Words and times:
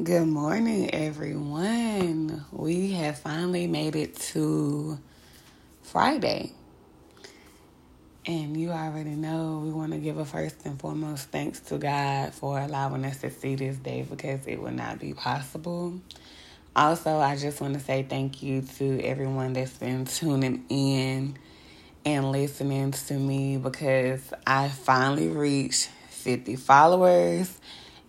Good 0.00 0.28
morning, 0.28 0.94
everyone. 0.94 2.44
We 2.52 2.92
have 2.92 3.18
finally 3.18 3.66
made 3.66 3.96
it 3.96 4.14
to 4.30 4.96
Friday. 5.82 6.52
And 8.24 8.56
you 8.56 8.70
already 8.70 9.16
know 9.16 9.60
we 9.64 9.72
want 9.72 9.90
to 9.94 9.98
give 9.98 10.18
a 10.18 10.24
first 10.24 10.64
and 10.64 10.78
foremost 10.78 11.30
thanks 11.30 11.58
to 11.62 11.78
God 11.78 12.32
for 12.32 12.60
allowing 12.60 13.04
us 13.04 13.22
to 13.22 13.30
see 13.32 13.56
this 13.56 13.76
day 13.78 14.06
because 14.08 14.46
it 14.46 14.62
would 14.62 14.76
not 14.76 15.00
be 15.00 15.14
possible. 15.14 16.00
Also, 16.76 17.18
I 17.18 17.34
just 17.34 17.60
want 17.60 17.74
to 17.74 17.80
say 17.80 18.04
thank 18.04 18.40
you 18.40 18.62
to 18.76 19.00
everyone 19.00 19.52
that's 19.52 19.78
been 19.78 20.04
tuning 20.04 20.64
in 20.68 21.36
and 22.04 22.30
listening 22.30 22.92
to 22.92 23.14
me 23.14 23.56
because 23.56 24.32
I 24.46 24.68
finally 24.68 25.26
reached 25.26 25.90
50 26.10 26.54
followers 26.54 27.58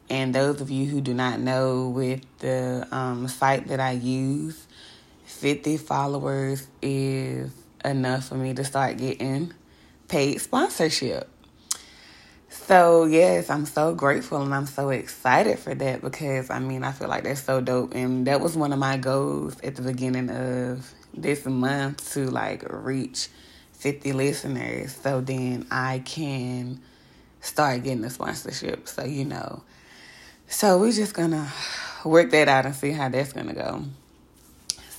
and 0.10 0.34
those 0.34 0.62
of 0.62 0.70
you 0.70 0.88
who 0.88 1.02
do 1.02 1.14
not 1.14 1.40
know, 1.40 1.90
with 1.90 2.22
the 2.40 2.88
um, 2.92 3.28
site 3.28 3.68
that 3.68 3.80
I 3.80 3.92
use, 3.92 4.66
50 5.26 5.78
followers 5.78 6.68
is 6.82 7.52
enough 7.86 8.28
for 8.28 8.36
me 8.36 8.54
to 8.56 8.64
start 8.64 8.98
getting 8.98 9.54
paid 10.08 10.42
sponsorship. 10.42 11.30
So, 12.50 13.06
yes, 13.06 13.50
I'm 13.50 13.66
so 13.66 13.94
grateful 13.94 14.42
and 14.42 14.54
I'm 14.54 14.66
so 14.66 14.90
excited 14.90 15.60
for 15.60 15.76
that 15.76 16.02
because 16.02 16.50
I 16.50 16.60
mean, 16.60 16.84
I 16.84 16.92
feel 16.92 17.08
like 17.08 17.24
that's 17.24 17.44
so 17.44 17.62
dope. 17.62 17.94
And 17.94 18.26
that 18.26 18.42
was 18.42 18.58
one 18.58 18.74
of 18.74 18.80
my 18.80 18.98
goals 18.98 19.60
at 19.62 19.76
the 19.76 19.84
beginning 19.84 20.30
of 20.30 20.92
this 21.14 21.46
month 21.46 22.14
to 22.14 22.30
like 22.30 22.64
reach 22.68 23.30
50 23.74 24.14
listeners 24.14 24.96
so 24.96 25.22
then 25.22 25.68
I 25.70 26.00
can 26.00 26.82
start 27.42 27.84
getting 27.84 28.02
the 28.02 28.10
sponsorship. 28.10 28.88
So, 28.88 29.06
you 29.06 29.26
know, 29.26 29.64
so 30.50 30.80
we're 30.80 30.92
just 30.92 31.14
gonna 31.14 31.52
work 32.04 32.32
that 32.32 32.48
out 32.48 32.66
and 32.66 32.76
see 32.76 32.92
how 32.92 33.08
that's 33.08 33.34
gonna 33.34 33.54
go. 33.54 33.84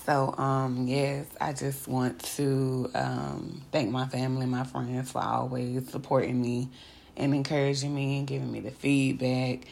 So 0.06 0.34
um 0.38 0.86
yes, 0.86 1.26
I 1.40 1.52
just 1.52 1.88
want 1.88 2.22
to 2.36 2.90
um 2.94 3.62
thank 3.72 3.90
my 3.90 4.06
family 4.06 4.42
and 4.42 4.50
my 4.50 4.64
friends 4.64 5.12
for 5.12 5.22
always 5.22 5.90
supporting 5.90 6.40
me 6.40 6.68
and 7.16 7.34
encouraging 7.34 7.94
me 7.94 8.18
and 8.18 8.26
giving 8.26 8.50
me 8.50 8.60
the 8.60 8.70
feedback, 8.70 9.66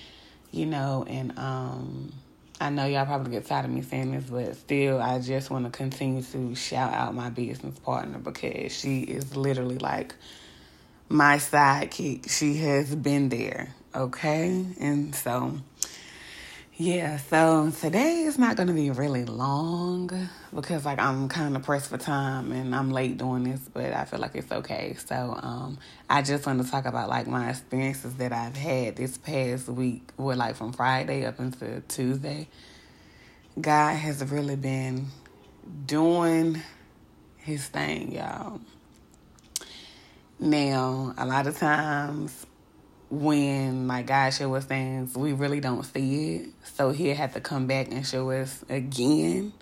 you 0.51 0.67
know, 0.67 1.05
and 1.09 1.39
um 1.39 2.13
I 2.61 2.71
know 2.71 2.87
y'all 2.87 3.07
probably 3.07 3.31
get 3.31 3.47
tired 3.47 3.67
of 3.67 3.71
me 3.71 3.83
saying 3.83 4.11
this, 4.11 4.25
but 4.25 4.57
still, 4.57 5.01
I 5.01 5.21
just 5.21 5.49
want 5.49 5.65
to 5.67 5.71
continue 5.71 6.23
to 6.23 6.57
shout 6.57 6.93
out 6.93 7.15
my 7.15 7.31
business 7.31 7.79
partner 7.79 8.19
because 8.19 8.77
she 8.77 9.03
is 9.03 9.37
literally 9.37 9.79
like 9.79 10.17
my 11.09 11.37
sidekick. 11.37 12.29
She 12.29 12.57
has 12.57 12.97
been 12.97 13.29
there, 13.29 13.75
okay? 13.95 14.67
And 14.81 15.15
so 15.15 15.61
yeah, 16.81 17.17
so 17.17 17.73
today 17.81 18.21
is 18.21 18.39
not 18.39 18.55
going 18.55 18.69
to 18.69 18.73
be 18.73 18.93
really 18.93 19.25
long 19.25 20.29
because 20.55 20.85
like 20.85 21.01
I'm 21.01 21.29
kind 21.29 21.57
of 21.57 21.65
pressed 21.65 21.91
for 21.91 21.99
time 21.99 22.53
and 22.53 22.73
I'm 22.73 22.93
late 22.93 23.19
doing 23.19 23.43
this, 23.43 23.69
but 23.75 23.93
I 23.93 24.05
feel 24.05 24.21
like 24.21 24.37
it's 24.37 24.53
okay. 24.53 24.95
So 24.95 25.37
um 25.43 25.79
I 26.09 26.23
just 26.23 26.47
want 26.47 26.65
to 26.65 26.71
talk 26.71 26.87
about 26.87 27.09
like 27.09 27.27
my 27.27 27.51
experiences 27.51 28.15
that 28.15 28.33
I've 28.33 28.57
had 28.57 28.95
this 28.95 29.19
past 29.19 29.67
week, 29.67 30.09
with 30.17 30.39
like 30.39 30.55
from 30.55 30.73
Friday 30.73 31.27
up 31.27 31.41
until 31.41 31.83
Tuesday. 31.89 32.47
God 33.61 33.95
has 33.95 34.25
really 34.31 34.55
been 34.55 35.09
doing 35.85 36.63
his 37.39 37.67
thing, 37.67 38.13
y'all. 38.13 38.61
Now, 40.39 41.13
a 41.19 41.27
lot 41.27 41.49
of 41.49 41.59
times 41.59 42.47
when 43.11 43.87
my 43.87 44.03
God 44.03 44.31
show 44.31 44.55
us 44.55 44.65
things, 44.65 45.17
we 45.17 45.33
really 45.33 45.61
don't 45.61 45.85
see 45.85 46.37
it. 46.37 46.49
So 46.75 46.91
he'll 46.91 47.15
have 47.15 47.35
to 47.35 47.41
come 47.41 47.67
back 47.67 47.89
and 47.91 48.07
show 48.07 48.31
us 48.31 48.65
again. 48.69 49.53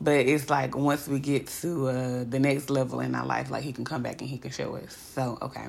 But 0.00 0.26
it's 0.26 0.48
like 0.48 0.76
once 0.76 1.08
we 1.08 1.18
get 1.18 1.48
to 1.62 1.88
uh, 1.88 2.24
the 2.28 2.38
next 2.38 2.70
level 2.70 3.00
in 3.00 3.14
our 3.14 3.26
life, 3.26 3.50
like 3.50 3.62
he 3.62 3.72
can 3.72 3.84
come 3.84 4.02
back 4.02 4.20
and 4.20 4.30
he 4.30 4.38
can 4.38 4.50
show 4.50 4.76
us. 4.76 4.96
So 4.96 5.38
okay. 5.42 5.66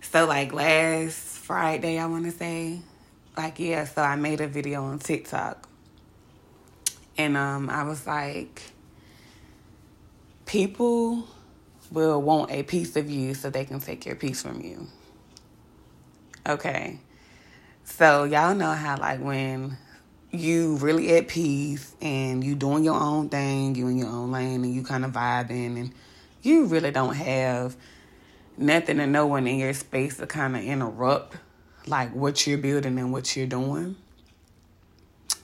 So 0.00 0.26
like 0.26 0.52
last 0.52 1.38
Friday, 1.38 1.98
I 1.98 2.06
want 2.06 2.24
to 2.24 2.30
say, 2.30 2.80
like 3.36 3.58
yeah. 3.58 3.84
So 3.84 4.02
I 4.02 4.16
made 4.16 4.40
a 4.40 4.48
video 4.48 4.84
on 4.84 4.98
TikTok, 4.98 5.66
and 7.16 7.36
um, 7.36 7.70
I 7.70 7.84
was 7.84 8.06
like, 8.06 8.62
people 10.44 11.26
will 11.90 12.20
want 12.20 12.50
a 12.50 12.62
piece 12.62 12.96
of 12.96 13.10
you 13.10 13.34
so 13.34 13.48
they 13.48 13.64
can 13.64 13.80
take 13.80 14.04
your 14.04 14.16
piece 14.16 14.42
from 14.42 14.60
you. 14.60 14.86
Okay. 16.46 16.98
So 17.84 18.24
y'all 18.24 18.54
know 18.54 18.72
how 18.72 18.96
like 18.96 19.20
when 19.20 19.76
you 20.32 20.76
really 20.76 21.16
at 21.16 21.28
peace 21.28 21.94
and 22.00 22.42
you 22.42 22.56
doing 22.56 22.82
your 22.82 23.00
own 23.00 23.28
thing, 23.28 23.74
you 23.76 23.86
in 23.86 23.98
your 23.98 24.08
own 24.08 24.32
lane 24.32 24.64
and 24.64 24.74
you 24.74 24.82
kind 24.82 25.04
of 25.04 25.12
vibing 25.12 25.78
and 25.78 25.92
you 26.42 26.66
really 26.66 26.90
don't 26.90 27.14
have 27.14 27.76
nothing 28.56 28.98
and 28.98 29.12
no 29.12 29.26
one 29.26 29.46
in 29.46 29.58
your 29.58 29.72
space 29.72 30.16
to 30.16 30.26
kind 30.26 30.56
of 30.56 30.64
interrupt 30.64 31.36
like 31.86 32.12
what 32.14 32.46
you're 32.46 32.58
building 32.58 32.98
and 32.98 33.12
what 33.12 33.36
you're 33.36 33.46
doing. 33.46 33.94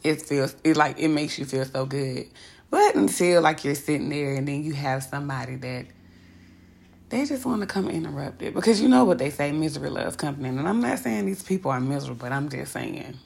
It 0.02 0.22
feels 0.22 0.56
it 0.64 0.76
like 0.76 0.98
it 0.98 1.08
makes 1.08 1.38
you 1.38 1.44
feel 1.44 1.64
so 1.64 1.86
good. 1.86 2.26
But 2.70 2.96
until 2.96 3.42
like 3.42 3.64
you're 3.64 3.76
sitting 3.76 4.08
there 4.08 4.34
and 4.34 4.48
then 4.48 4.64
you 4.64 4.72
have 4.72 5.04
somebody 5.04 5.56
that 5.56 5.86
they 7.10 7.24
just 7.24 7.46
want 7.46 7.60
to 7.60 7.66
come 7.66 7.88
interrupt 7.88 8.42
it 8.42 8.54
because 8.54 8.80
you 8.80 8.88
know 8.88 9.04
what 9.04 9.18
they 9.18 9.30
say 9.30 9.52
misery 9.52 9.90
loves 9.90 10.16
company 10.16 10.48
and 10.48 10.68
i'm 10.68 10.80
not 10.80 10.98
saying 10.98 11.26
these 11.26 11.42
people 11.42 11.70
are 11.70 11.80
miserable 11.80 12.20
but 12.20 12.32
i'm 12.32 12.48
just 12.48 12.72
saying 12.72 13.18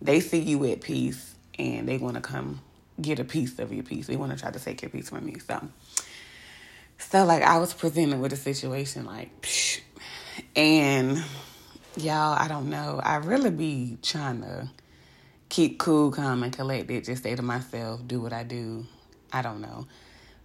they 0.00 0.20
see 0.20 0.38
you 0.38 0.64
at 0.66 0.80
peace 0.80 1.34
and 1.58 1.88
they 1.88 1.98
want 1.98 2.14
to 2.14 2.20
come 2.20 2.60
get 3.00 3.18
a 3.18 3.24
piece 3.24 3.58
of 3.58 3.72
your 3.72 3.82
peace. 3.82 4.06
They 4.06 4.16
want 4.16 4.32
to 4.32 4.38
try 4.38 4.50
to 4.50 4.58
take 4.58 4.82
your 4.82 4.90
peace 4.90 5.08
from 5.08 5.28
you 5.28 5.40
so. 5.40 5.68
So 6.98 7.24
like 7.24 7.42
i 7.42 7.58
was 7.58 7.74
presented 7.74 8.20
with 8.20 8.32
a 8.32 8.36
situation 8.36 9.04
like 9.04 9.30
and 10.54 11.22
y'all 11.96 12.34
i 12.38 12.48
don't 12.48 12.70
know 12.70 13.00
i 13.02 13.16
really 13.16 13.50
be 13.50 13.98
trying 14.02 14.40
to 14.40 14.68
keep 15.48 15.78
cool 15.78 16.10
calm 16.10 16.42
and 16.42 16.52
collected 16.52 17.04
just 17.04 17.22
say 17.22 17.34
to 17.34 17.42
myself 17.42 18.00
do 18.06 18.20
what 18.20 18.32
i 18.32 18.42
do. 18.42 18.86
I 19.32 19.42
don't 19.42 19.60
know. 19.60 19.86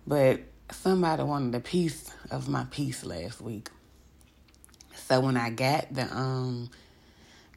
But 0.08 0.42
somebody 0.72 1.24
wanted 1.24 1.56
a 1.56 1.60
piece 1.60 2.12
of 2.32 2.48
my 2.48 2.66
piece 2.66 3.04
last 3.06 3.42
week. 3.42 3.70
So 4.94 5.20
when 5.22 5.38
I 5.38 5.50
got 5.50 5.94
the 5.94 6.04
um 6.16 6.70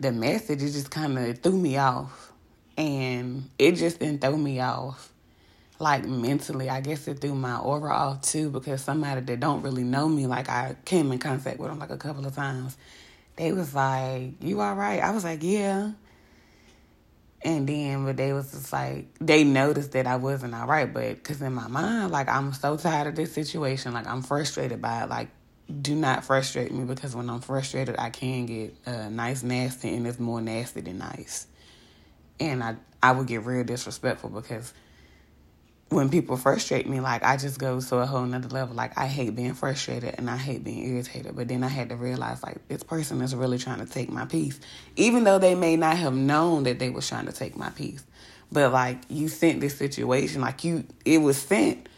the 0.01 0.13
message, 0.13 0.63
it 0.63 0.73
just 0.73 0.91
kind 0.91 1.19
of 1.19 1.39
threw 1.39 1.57
me 1.57 1.77
off, 1.77 2.33
and 2.77 3.49
it 3.59 3.73
just 3.73 3.99
didn't 3.99 4.21
throw 4.21 4.37
me 4.37 4.61
off 4.61 5.13
like 5.79 6.07
mentally. 6.07 6.71
I 6.71 6.81
guess 6.81 7.07
it 7.09 7.21
threw 7.21 7.35
my 7.35 7.59
aura 7.59 7.93
off 7.93 8.23
too 8.23 8.51
because 8.51 8.83
somebody 8.83 9.21
that 9.21 9.41
don't 9.41 9.63
really 9.63 9.85
know 9.85 10.09
me, 10.09 10.27
like 10.27 10.49
I 10.49 10.77
came 10.85 11.13
in 11.13 11.19
contact 11.19 11.59
with 11.59 11.69
them 11.71 11.79
like 11.79 11.91
a 11.91 11.99
couple 11.99 12.27
of 12.27 12.35
times. 12.35 12.77
They 13.37 13.53
was 13.53 13.75
like, 13.75 14.43
"You 14.43 14.61
all 14.61 14.75
right?" 14.75 15.01
I 15.01 15.11
was 15.11 15.25
like, 15.25 15.43
"Yeah." 15.43 15.93
And 17.45 17.69
then, 17.69 18.05
but 18.05 18.17
they 18.17 18.33
was 18.33 18.53
just 18.53 18.73
like, 18.73 19.07
they 19.21 19.43
noticed 19.43 19.93
that 19.93 20.07
I 20.07 20.17
wasn't 20.17 20.55
all 20.55 20.67
right. 20.67 20.93
But 20.93 21.17
because 21.17 21.43
in 21.43 21.53
my 21.53 21.67
mind, 21.67 22.13
like, 22.13 22.29
I'm 22.29 22.53
so 22.53 22.77
tired 22.77 23.09
of 23.09 23.17
this 23.17 23.33
situation. 23.33 23.93
Like, 23.93 24.07
I'm 24.07 24.23
frustrated 24.23 24.81
by 24.81 25.03
it. 25.03 25.09
Like, 25.09 25.29
do 25.81 25.95
not 25.95 26.25
frustrate 26.25 26.73
me 26.73 26.85
because 26.85 27.17
when 27.17 27.29
I'm 27.31 27.41
frustrated, 27.41 27.97
I 27.99 28.11
can 28.11 28.47
get 28.47 28.77
uh, 28.87 29.09
nice, 29.09 29.43
nasty, 29.43 29.95
and 29.95 30.07
it's 30.07 30.21
more 30.21 30.41
nasty 30.41 30.83
than 30.83 30.99
nice. 30.99 31.47
And 32.39 32.63
I, 32.63 32.77
I 33.03 33.13
would 33.13 33.27
get 33.27 33.45
real 33.45 33.65
disrespectful 33.65 34.31
because 34.31 34.73
when 35.93 36.09
people 36.09 36.37
frustrate 36.37 36.89
me, 36.89 37.01
like 37.01 37.23
I 37.23 37.37
just 37.37 37.59
go 37.59 37.81
to 37.81 37.97
a 37.97 38.07
whole 38.07 38.25
nother 38.25 38.49
level. 38.49 38.75
Like 38.75 38.97
I 38.99 39.07
hate 39.07 39.35
being 39.37 39.55
frustrated 39.55 40.15
and 40.19 40.29
I 40.29 40.37
hate 40.37 40.65
being 40.65 40.87
irritated. 40.95 41.37
But 41.37 41.49
then 41.49 41.63
I 41.63 41.69
had 41.69 41.91
to 41.91 41.97
realize 41.97 42.43
like 42.43 42.67
this 42.69 42.83
person 42.83 43.21
is 43.21 43.35
really 43.35 43.59
trying 43.59 43.85
to 43.85 43.87
take 43.87 44.11
my 44.11 44.25
peace. 44.25 44.59
Even 44.97 45.25
though 45.25 45.39
they 45.39 45.55
may 45.55 45.77
not 45.77 45.97
have 45.97 46.15
known 46.15 46.65
that 46.65 46.79
they 46.79 46.91
was 46.91 47.09
trying 47.09 47.27
to 47.27 47.33
take 47.33 47.57
my 47.57 47.71
peace. 47.71 48.05
But 48.51 48.73
like 48.73 48.99
you 49.09 49.29
sent 49.29 49.61
this 49.61 49.77
situation, 49.77 50.41
like 50.41 50.65
you 50.65 50.85
it 51.05 51.19
was 51.19 51.37
sent. 51.37 51.89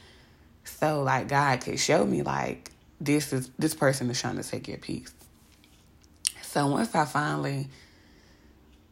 So 0.64 1.02
like 1.02 1.28
God 1.28 1.60
could 1.60 1.78
show 1.80 2.04
me 2.04 2.22
like 2.22 2.70
this 3.00 3.32
is 3.32 3.50
this 3.58 3.74
person 3.74 4.10
is 4.10 4.20
trying 4.20 4.36
to 4.36 4.42
take 4.42 4.68
your 4.68 4.78
peace. 4.78 5.12
So 6.42 6.68
once 6.68 6.94
I 6.94 7.04
finally 7.04 7.68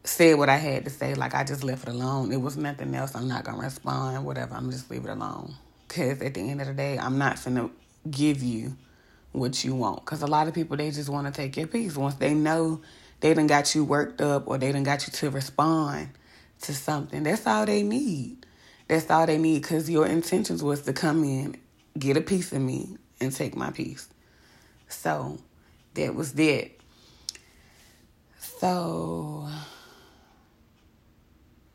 said 0.03 0.37
what 0.37 0.49
I 0.49 0.57
had 0.57 0.85
to 0.85 0.89
say. 0.89 1.15
Like 1.15 1.33
I 1.33 1.43
just 1.43 1.63
left 1.63 1.87
it 1.87 1.89
alone. 1.89 2.31
It 2.31 2.41
was 2.41 2.57
nothing 2.57 2.93
else. 2.95 3.15
I'm 3.15 3.27
not 3.27 3.45
gonna 3.45 3.61
respond. 3.61 4.25
Whatever. 4.25 4.55
I'm 4.55 4.71
just 4.71 4.89
leave 4.89 5.05
it 5.05 5.09
alone. 5.09 5.53
Cause 5.87 6.21
at 6.21 6.33
the 6.33 6.49
end 6.49 6.61
of 6.61 6.67
the 6.67 6.73
day, 6.73 6.97
I'm 6.97 7.17
not 7.17 7.43
gonna 7.43 7.69
give 8.09 8.41
you 8.41 8.75
what 9.31 9.63
you 9.63 9.75
want. 9.75 10.03
Cause 10.05 10.21
a 10.21 10.27
lot 10.27 10.47
of 10.47 10.53
people 10.53 10.77
they 10.77 10.91
just 10.91 11.09
want 11.09 11.27
to 11.27 11.33
take 11.33 11.55
your 11.57 11.67
piece 11.67 11.95
once 11.95 12.15
they 12.15 12.33
know 12.33 12.81
they 13.19 13.33
done 13.33 13.47
got 13.47 13.73
you 13.73 13.83
worked 13.83 14.21
up 14.21 14.47
or 14.47 14.57
they 14.57 14.71
done 14.71 14.83
got 14.83 15.07
you 15.07 15.13
to 15.13 15.29
respond 15.29 16.09
to 16.61 16.73
something. 16.73 17.23
That's 17.23 17.47
all 17.47 17.65
they 17.65 17.83
need. 17.83 18.45
That's 18.87 19.09
all 19.09 19.25
they 19.25 19.37
need. 19.37 19.63
Cause 19.63 19.89
your 19.89 20.05
intentions 20.05 20.61
was 20.61 20.81
to 20.81 20.93
come 20.93 21.23
in, 21.23 21.57
get 21.97 22.17
a 22.17 22.21
piece 22.21 22.51
of 22.51 22.61
me, 22.61 22.97
and 23.21 23.33
take 23.33 23.55
my 23.55 23.71
piece. 23.71 24.09
So 24.89 25.39
that 25.93 26.13
was 26.13 26.33
that. 26.33 26.71
So 28.39 29.47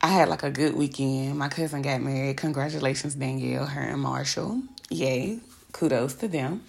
I 0.01 0.09
had 0.09 0.29
like 0.29 0.45
a 0.45 0.51
good 0.51 0.77
weekend. 0.77 1.37
My 1.37 1.49
cousin 1.49 1.83
got 1.83 2.01
married. 2.01 2.37
Congratulations, 2.37 3.17
Danielle, 3.17 3.67
her 3.67 3.81
and 3.81 4.01
Marshall. 4.01 4.63
Yay. 4.91 5.41
Kudos 5.73 6.15
to 6.17 6.29
them. 6.29 6.63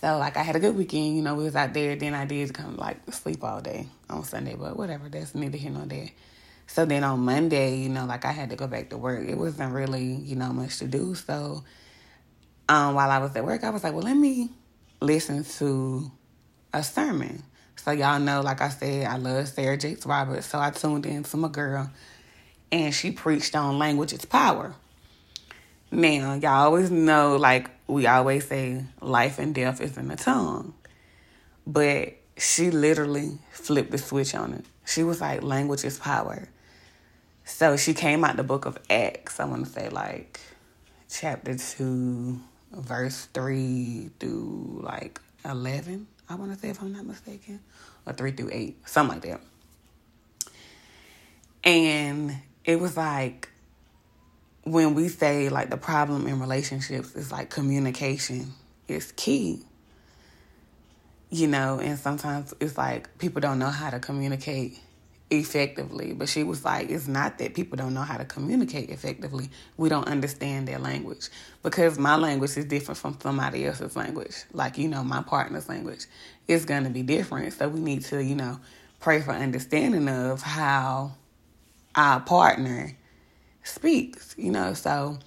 So 0.00 0.18
like 0.18 0.36
I 0.36 0.42
had 0.42 0.56
a 0.56 0.60
good 0.60 0.76
weekend, 0.76 1.16
you 1.16 1.22
know, 1.22 1.34
we 1.34 1.44
was 1.44 1.56
out 1.56 1.74
there, 1.74 1.94
then 1.94 2.14
I 2.14 2.24
did 2.24 2.54
come 2.54 2.76
like 2.76 2.96
sleep 3.12 3.44
all 3.44 3.60
day 3.60 3.86
on 4.08 4.24
Sunday, 4.24 4.56
but 4.58 4.76
whatever, 4.76 5.10
that's 5.10 5.34
neither 5.34 5.58
here 5.58 5.70
nor 5.70 5.84
there. 5.84 6.08
So 6.66 6.86
then 6.86 7.04
on 7.04 7.20
Monday, 7.20 7.76
you 7.76 7.90
know, 7.90 8.06
like 8.06 8.24
I 8.24 8.32
had 8.32 8.48
to 8.50 8.56
go 8.56 8.66
back 8.66 8.90
to 8.90 8.96
work. 8.96 9.28
It 9.28 9.36
wasn't 9.36 9.74
really, 9.74 10.04
you 10.04 10.36
know, 10.36 10.52
much 10.54 10.78
to 10.78 10.86
do. 10.86 11.14
So 11.14 11.64
um 12.68 12.94
while 12.94 13.10
I 13.10 13.18
was 13.18 13.36
at 13.36 13.44
work, 13.44 13.62
I 13.62 13.70
was 13.70 13.84
like, 13.84 13.92
Well 13.92 14.04
let 14.04 14.16
me 14.16 14.50
listen 15.00 15.44
to 15.44 16.10
a 16.72 16.82
sermon. 16.82 17.42
So 17.82 17.92
y'all 17.92 18.20
know, 18.20 18.42
like 18.42 18.60
I 18.60 18.68
said, 18.68 19.06
I 19.06 19.16
love 19.16 19.48
Sarah 19.48 19.78
Jakes 19.78 20.04
Roberts. 20.04 20.46
So 20.46 20.60
I 20.60 20.70
tuned 20.70 21.06
in 21.06 21.22
to 21.22 21.36
my 21.38 21.48
girl 21.48 21.90
and 22.70 22.94
she 22.94 23.10
preached 23.10 23.56
on 23.56 23.78
language 23.78 24.12
is 24.12 24.26
power. 24.26 24.74
Now, 25.90 26.34
y'all 26.34 26.66
always 26.66 26.90
know, 26.90 27.36
like 27.36 27.70
we 27.86 28.06
always 28.06 28.46
say, 28.46 28.84
life 29.00 29.38
and 29.38 29.54
death 29.54 29.80
is 29.80 29.96
in 29.96 30.08
the 30.08 30.16
tongue. 30.16 30.74
But 31.66 32.16
she 32.36 32.70
literally 32.70 33.38
flipped 33.50 33.92
the 33.92 33.98
switch 33.98 34.34
on 34.34 34.52
it. 34.52 34.66
She 34.84 35.02
was 35.02 35.22
like, 35.22 35.42
language 35.42 35.82
is 35.82 35.98
power. 35.98 36.48
So 37.46 37.78
she 37.78 37.94
came 37.94 38.24
out 38.24 38.36
the 38.36 38.44
book 38.44 38.66
of 38.66 38.76
Acts, 38.90 39.40
I 39.40 39.46
want 39.46 39.64
to 39.64 39.72
say 39.72 39.88
like 39.88 40.38
chapter 41.08 41.56
2, 41.56 42.38
verse 42.72 43.24
3 43.32 44.10
through 44.20 44.82
like 44.84 45.18
11, 45.46 46.06
I 46.30 46.36
want 46.36 46.52
to 46.52 46.58
say 46.58 46.70
if 46.70 46.80
I'm 46.80 46.92
not 46.92 47.04
mistaken, 47.04 47.60
or 48.06 48.12
3 48.12 48.32
through 48.32 48.50
8, 48.52 48.88
something 48.88 49.20
like 49.20 49.30
that. 49.30 49.40
And 51.64 52.36
it 52.64 52.80
was 52.80 52.96
like, 52.96 53.50
when 54.64 54.94
we 54.94 55.08
say 55.08 55.48
like 55.48 55.70
the 55.70 55.76
problem 55.76 56.26
in 56.26 56.40
relationships 56.40 57.14
is 57.14 57.32
like 57.32 57.50
communication 57.50 58.52
is 58.88 59.12
key 59.12 59.62
you 61.30 61.46
know 61.46 61.78
and 61.80 61.98
sometimes 61.98 62.52
it's 62.60 62.76
like 62.76 63.16
people 63.18 63.40
don't 63.40 63.58
know 63.58 63.70
how 63.70 63.88
to 63.88 63.98
communicate 63.98 64.78
effectively 65.30 66.12
but 66.12 66.28
she 66.28 66.42
was 66.42 66.64
like 66.64 66.90
it's 66.90 67.06
not 67.06 67.38
that 67.38 67.54
people 67.54 67.76
don't 67.76 67.94
know 67.94 68.02
how 68.02 68.16
to 68.16 68.24
communicate 68.24 68.90
effectively. 68.90 69.48
We 69.76 69.88
don't 69.88 70.08
understand 70.08 70.66
their 70.68 70.78
language 70.78 71.28
because 71.62 71.98
my 71.98 72.16
language 72.16 72.56
is 72.56 72.64
different 72.64 72.98
from 72.98 73.18
somebody 73.20 73.66
else's 73.66 73.96
language. 73.96 74.44
Like 74.52 74.76
you 74.76 74.88
know 74.88 75.04
my 75.04 75.22
partner's 75.22 75.68
language 75.68 76.06
is 76.48 76.64
going 76.64 76.84
to 76.84 76.90
be 76.90 77.02
different. 77.02 77.52
So 77.52 77.68
we 77.68 77.80
need 77.80 78.02
to 78.06 78.22
you 78.22 78.34
know 78.34 78.60
pray 78.98 79.22
for 79.22 79.32
understanding 79.32 80.08
of 80.08 80.42
how 80.42 81.12
our 81.94 82.20
partner 82.20 82.96
speaks, 83.62 84.34
you 84.38 84.50
know. 84.50 84.74
So 84.74 85.18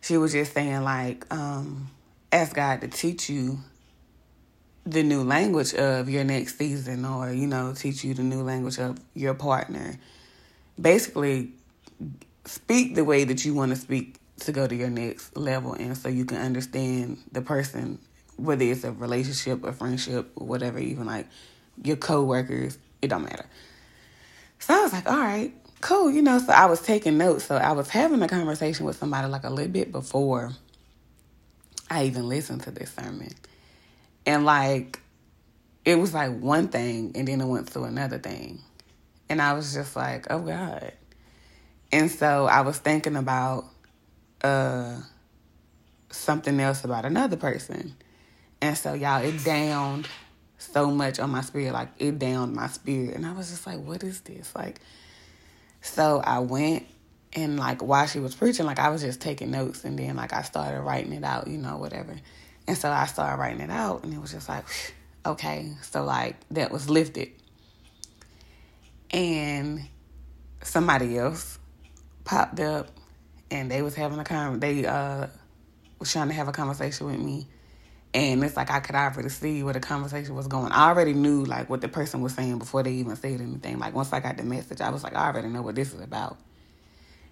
she 0.00 0.16
was 0.16 0.32
just 0.32 0.52
saying, 0.52 0.82
like, 0.82 1.32
um, 1.32 1.90
ask 2.32 2.54
God 2.54 2.80
to 2.82 2.88
teach 2.88 3.30
you 3.30 3.58
the 4.90 5.02
new 5.02 5.22
language 5.22 5.74
of 5.74 6.08
your 6.08 6.24
next 6.24 6.56
season 6.56 7.04
or, 7.04 7.30
you 7.32 7.46
know, 7.46 7.74
teach 7.74 8.04
you 8.04 8.14
the 8.14 8.22
new 8.22 8.42
language 8.42 8.78
of 8.78 8.98
your 9.14 9.34
partner. 9.34 9.98
Basically, 10.80 11.52
speak 12.44 12.94
the 12.94 13.04
way 13.04 13.24
that 13.24 13.44
you 13.44 13.54
want 13.54 13.70
to 13.70 13.76
speak 13.76 14.16
to 14.40 14.52
go 14.52 14.66
to 14.66 14.74
your 14.74 14.88
next 14.88 15.36
level 15.36 15.74
and 15.74 15.96
so 15.96 16.08
you 16.08 16.24
can 16.24 16.38
understand 16.38 17.18
the 17.32 17.42
person, 17.42 17.98
whether 18.36 18.64
it's 18.64 18.84
a 18.84 18.92
relationship, 18.92 19.62
a 19.64 19.72
friendship, 19.72 20.30
whatever, 20.36 20.78
even 20.78 21.06
like 21.06 21.26
your 21.82 21.96
co-workers, 21.96 22.78
it 23.02 23.08
don't 23.08 23.24
matter. 23.24 23.46
So 24.58 24.74
I 24.74 24.82
was 24.82 24.92
like, 24.92 25.08
all 25.08 25.18
right, 25.18 25.52
cool, 25.80 26.10
you 26.10 26.22
know. 26.22 26.38
So 26.38 26.52
I 26.52 26.66
was 26.66 26.80
taking 26.80 27.18
notes. 27.18 27.44
So 27.44 27.56
I 27.56 27.72
was 27.72 27.90
having 27.90 28.22
a 28.22 28.28
conversation 28.28 28.86
with 28.86 28.96
somebody 28.96 29.28
like 29.28 29.44
a 29.44 29.50
little 29.50 29.70
bit 29.70 29.92
before 29.92 30.52
I 31.90 32.04
even 32.04 32.28
listened 32.28 32.62
to 32.62 32.70
this 32.70 32.92
sermon. 32.92 33.34
And 34.28 34.44
like, 34.44 35.00
it 35.86 35.98
was 35.98 36.12
like 36.12 36.38
one 36.38 36.68
thing 36.68 37.12
and 37.14 37.26
then 37.26 37.40
it 37.40 37.46
went 37.46 37.72
to 37.72 37.84
another 37.84 38.18
thing. 38.18 38.60
And 39.30 39.40
I 39.40 39.54
was 39.54 39.72
just 39.72 39.96
like, 39.96 40.26
oh 40.28 40.40
God. 40.40 40.92
And 41.90 42.10
so 42.10 42.44
I 42.44 42.60
was 42.60 42.76
thinking 42.76 43.16
about 43.16 43.64
uh 44.42 45.00
something 46.10 46.60
else 46.60 46.84
about 46.84 47.06
another 47.06 47.38
person. 47.38 47.96
And 48.60 48.76
so 48.76 48.92
y'all, 48.92 49.24
it 49.24 49.42
downed 49.44 50.06
so 50.58 50.90
much 50.90 51.18
on 51.18 51.30
my 51.30 51.40
spirit. 51.40 51.72
Like 51.72 51.88
it 51.98 52.18
downed 52.18 52.54
my 52.54 52.66
spirit. 52.66 53.14
And 53.14 53.24
I 53.24 53.32
was 53.32 53.48
just 53.48 53.66
like, 53.66 53.78
what 53.78 54.04
is 54.04 54.20
this? 54.20 54.54
Like 54.54 54.78
so 55.80 56.20
I 56.22 56.40
went 56.40 56.84
and 57.32 57.58
like 57.58 57.82
while 57.82 58.06
she 58.06 58.20
was 58.20 58.34
preaching, 58.34 58.66
like 58.66 58.78
I 58.78 58.90
was 58.90 59.00
just 59.00 59.22
taking 59.22 59.50
notes 59.50 59.84
and 59.84 59.98
then 59.98 60.16
like 60.16 60.34
I 60.34 60.42
started 60.42 60.82
writing 60.82 61.14
it 61.14 61.24
out, 61.24 61.48
you 61.48 61.56
know, 61.56 61.78
whatever. 61.78 62.14
And 62.68 62.78
so 62.78 62.90
I 62.90 63.06
started 63.06 63.40
writing 63.40 63.60
it 63.60 63.70
out 63.70 64.04
and 64.04 64.14
it 64.14 64.20
was 64.20 64.30
just 64.30 64.48
like, 64.48 64.64
okay. 65.26 65.72
So 65.82 66.04
like 66.04 66.36
that 66.50 66.70
was 66.70 66.88
lifted. 66.88 67.30
And 69.10 69.88
somebody 70.62 71.18
else 71.18 71.58
popped 72.24 72.60
up 72.60 72.90
and 73.50 73.70
they 73.70 73.82
was 73.82 73.94
having 73.94 74.18
a 74.18 74.24
con 74.24 74.60
they 74.60 74.84
uh 74.84 75.26
was 75.98 76.12
trying 76.12 76.28
to 76.28 76.34
have 76.34 76.46
a 76.46 76.52
conversation 76.52 77.06
with 77.06 77.18
me 77.18 77.46
and 78.14 78.42
it's 78.42 78.56
like 78.56 78.70
I 78.70 78.80
could 78.80 78.94
already 78.94 79.28
see 79.28 79.62
where 79.62 79.74
the 79.74 79.80
conversation 79.80 80.34
was 80.34 80.46
going. 80.46 80.72
I 80.72 80.88
already 80.88 81.12
knew 81.12 81.44
like 81.44 81.68
what 81.68 81.80
the 81.80 81.88
person 81.88 82.22
was 82.22 82.34
saying 82.34 82.58
before 82.58 82.82
they 82.82 82.92
even 82.92 83.16
said 83.16 83.40
anything. 83.40 83.78
Like 83.78 83.94
once 83.94 84.12
I 84.12 84.20
got 84.20 84.36
the 84.36 84.44
message, 84.44 84.80
I 84.80 84.90
was 84.90 85.02
like, 85.02 85.14
I 85.14 85.26
already 85.26 85.48
know 85.48 85.62
what 85.62 85.74
this 85.74 85.92
is 85.92 86.00
about. 86.00 86.38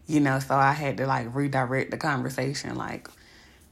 You 0.06 0.20
know, 0.20 0.38
so 0.38 0.54
I 0.54 0.72
had 0.72 0.98
to 0.98 1.06
like 1.06 1.34
redirect 1.34 1.90
the 1.90 1.96
conversation. 1.96 2.76
Like, 2.76 3.08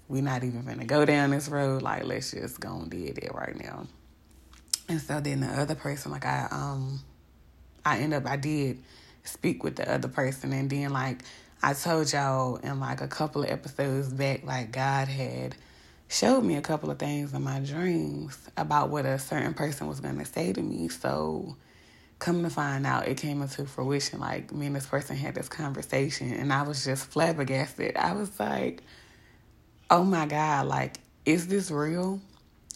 we're 0.09 0.23
not 0.23 0.45
even 0.45 0.65
gonna 0.65 0.85
go 0.85 1.05
down 1.05 1.31
this 1.31 1.49
road. 1.49 1.83
Like, 1.83 2.05
let's 2.05 2.33
just 2.33 2.61
go 2.61 2.77
and 2.77 2.91
do 2.91 2.99
it 2.99 3.35
right 3.35 3.59
now. 3.59 3.87
And 4.89 5.01
so 5.01 5.21
then 5.21 5.41
the 5.41 5.49
other 5.49 5.75
person, 5.75 6.12
like 6.12 6.27
I 6.27 6.49
um 6.51 7.01
I 7.85 7.99
end 7.99 8.15
up 8.15 8.27
I 8.27 8.37
did 8.37 8.83
speak 9.25 9.65
with 9.65 9.77
the 9.77 9.91
other 9.91 10.09
person 10.09 10.53
and 10.53 10.69
then 10.69 10.91
like 10.93 11.23
I 11.62 11.73
told 11.73 12.12
y'all 12.12 12.56
in 12.56 12.79
like 12.79 13.01
a 13.01 13.09
couple 13.09 13.43
of 13.43 13.51
episodes 13.51 14.12
back, 14.12 14.45
like 14.45 14.71
God 14.71 15.09
had 15.09 15.56
showed 16.09 16.43
me 16.43 16.57
a 16.57 16.61
couple 16.61 16.91
of 16.91 16.99
things 16.99 17.33
in 17.33 17.43
my 17.43 17.61
dreams 17.61 18.39
about 18.57 18.91
what 18.91 19.07
a 19.07 19.19
certain 19.19 19.55
person 19.55 19.87
was 19.87 20.00
to 20.00 20.25
say 20.25 20.53
to 20.53 20.62
me. 20.62 20.89
So, 20.89 21.57
come 22.19 22.43
to 22.43 22.50
find 22.50 22.87
out, 22.87 23.09
it 23.09 23.17
came 23.17 23.43
into 23.43 23.65
fruition. 23.65 24.21
Like, 24.21 24.53
me 24.53 24.67
and 24.67 24.77
this 24.77 24.87
person 24.87 25.17
had 25.17 25.35
this 25.35 25.49
conversation, 25.49 26.33
and 26.35 26.52
I 26.52 26.62
was 26.62 26.85
just 26.85 27.07
flabbergasted. 27.07 27.97
I 27.97 28.12
was 28.12 28.38
like, 28.38 28.83
oh 29.95 30.03
my 30.03 30.27
God, 30.27 30.67
like, 30.67 30.97
is 31.25 31.47
this 31.47 31.71
real? 31.71 32.21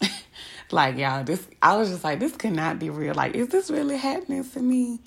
like, 0.71 0.97
y'all, 0.97 1.25
this, 1.25 1.45
I 1.61 1.75
was 1.75 1.89
just 1.89 2.01
like, 2.01 2.21
this 2.21 2.31
cannot 2.31 2.79
be 2.79 2.89
real. 2.89 3.13
Like, 3.13 3.35
is 3.35 3.49
this 3.49 3.69
really 3.69 3.97
happening 3.97 4.49
to 4.49 4.59
me? 4.61 4.99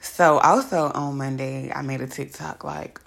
So, 0.00 0.38
also 0.38 0.92
on 0.92 1.16
Monday, 1.16 1.72
I 1.74 1.80
made 1.80 2.02
a 2.02 2.06
TikTok, 2.06 2.62
like, 2.62 3.00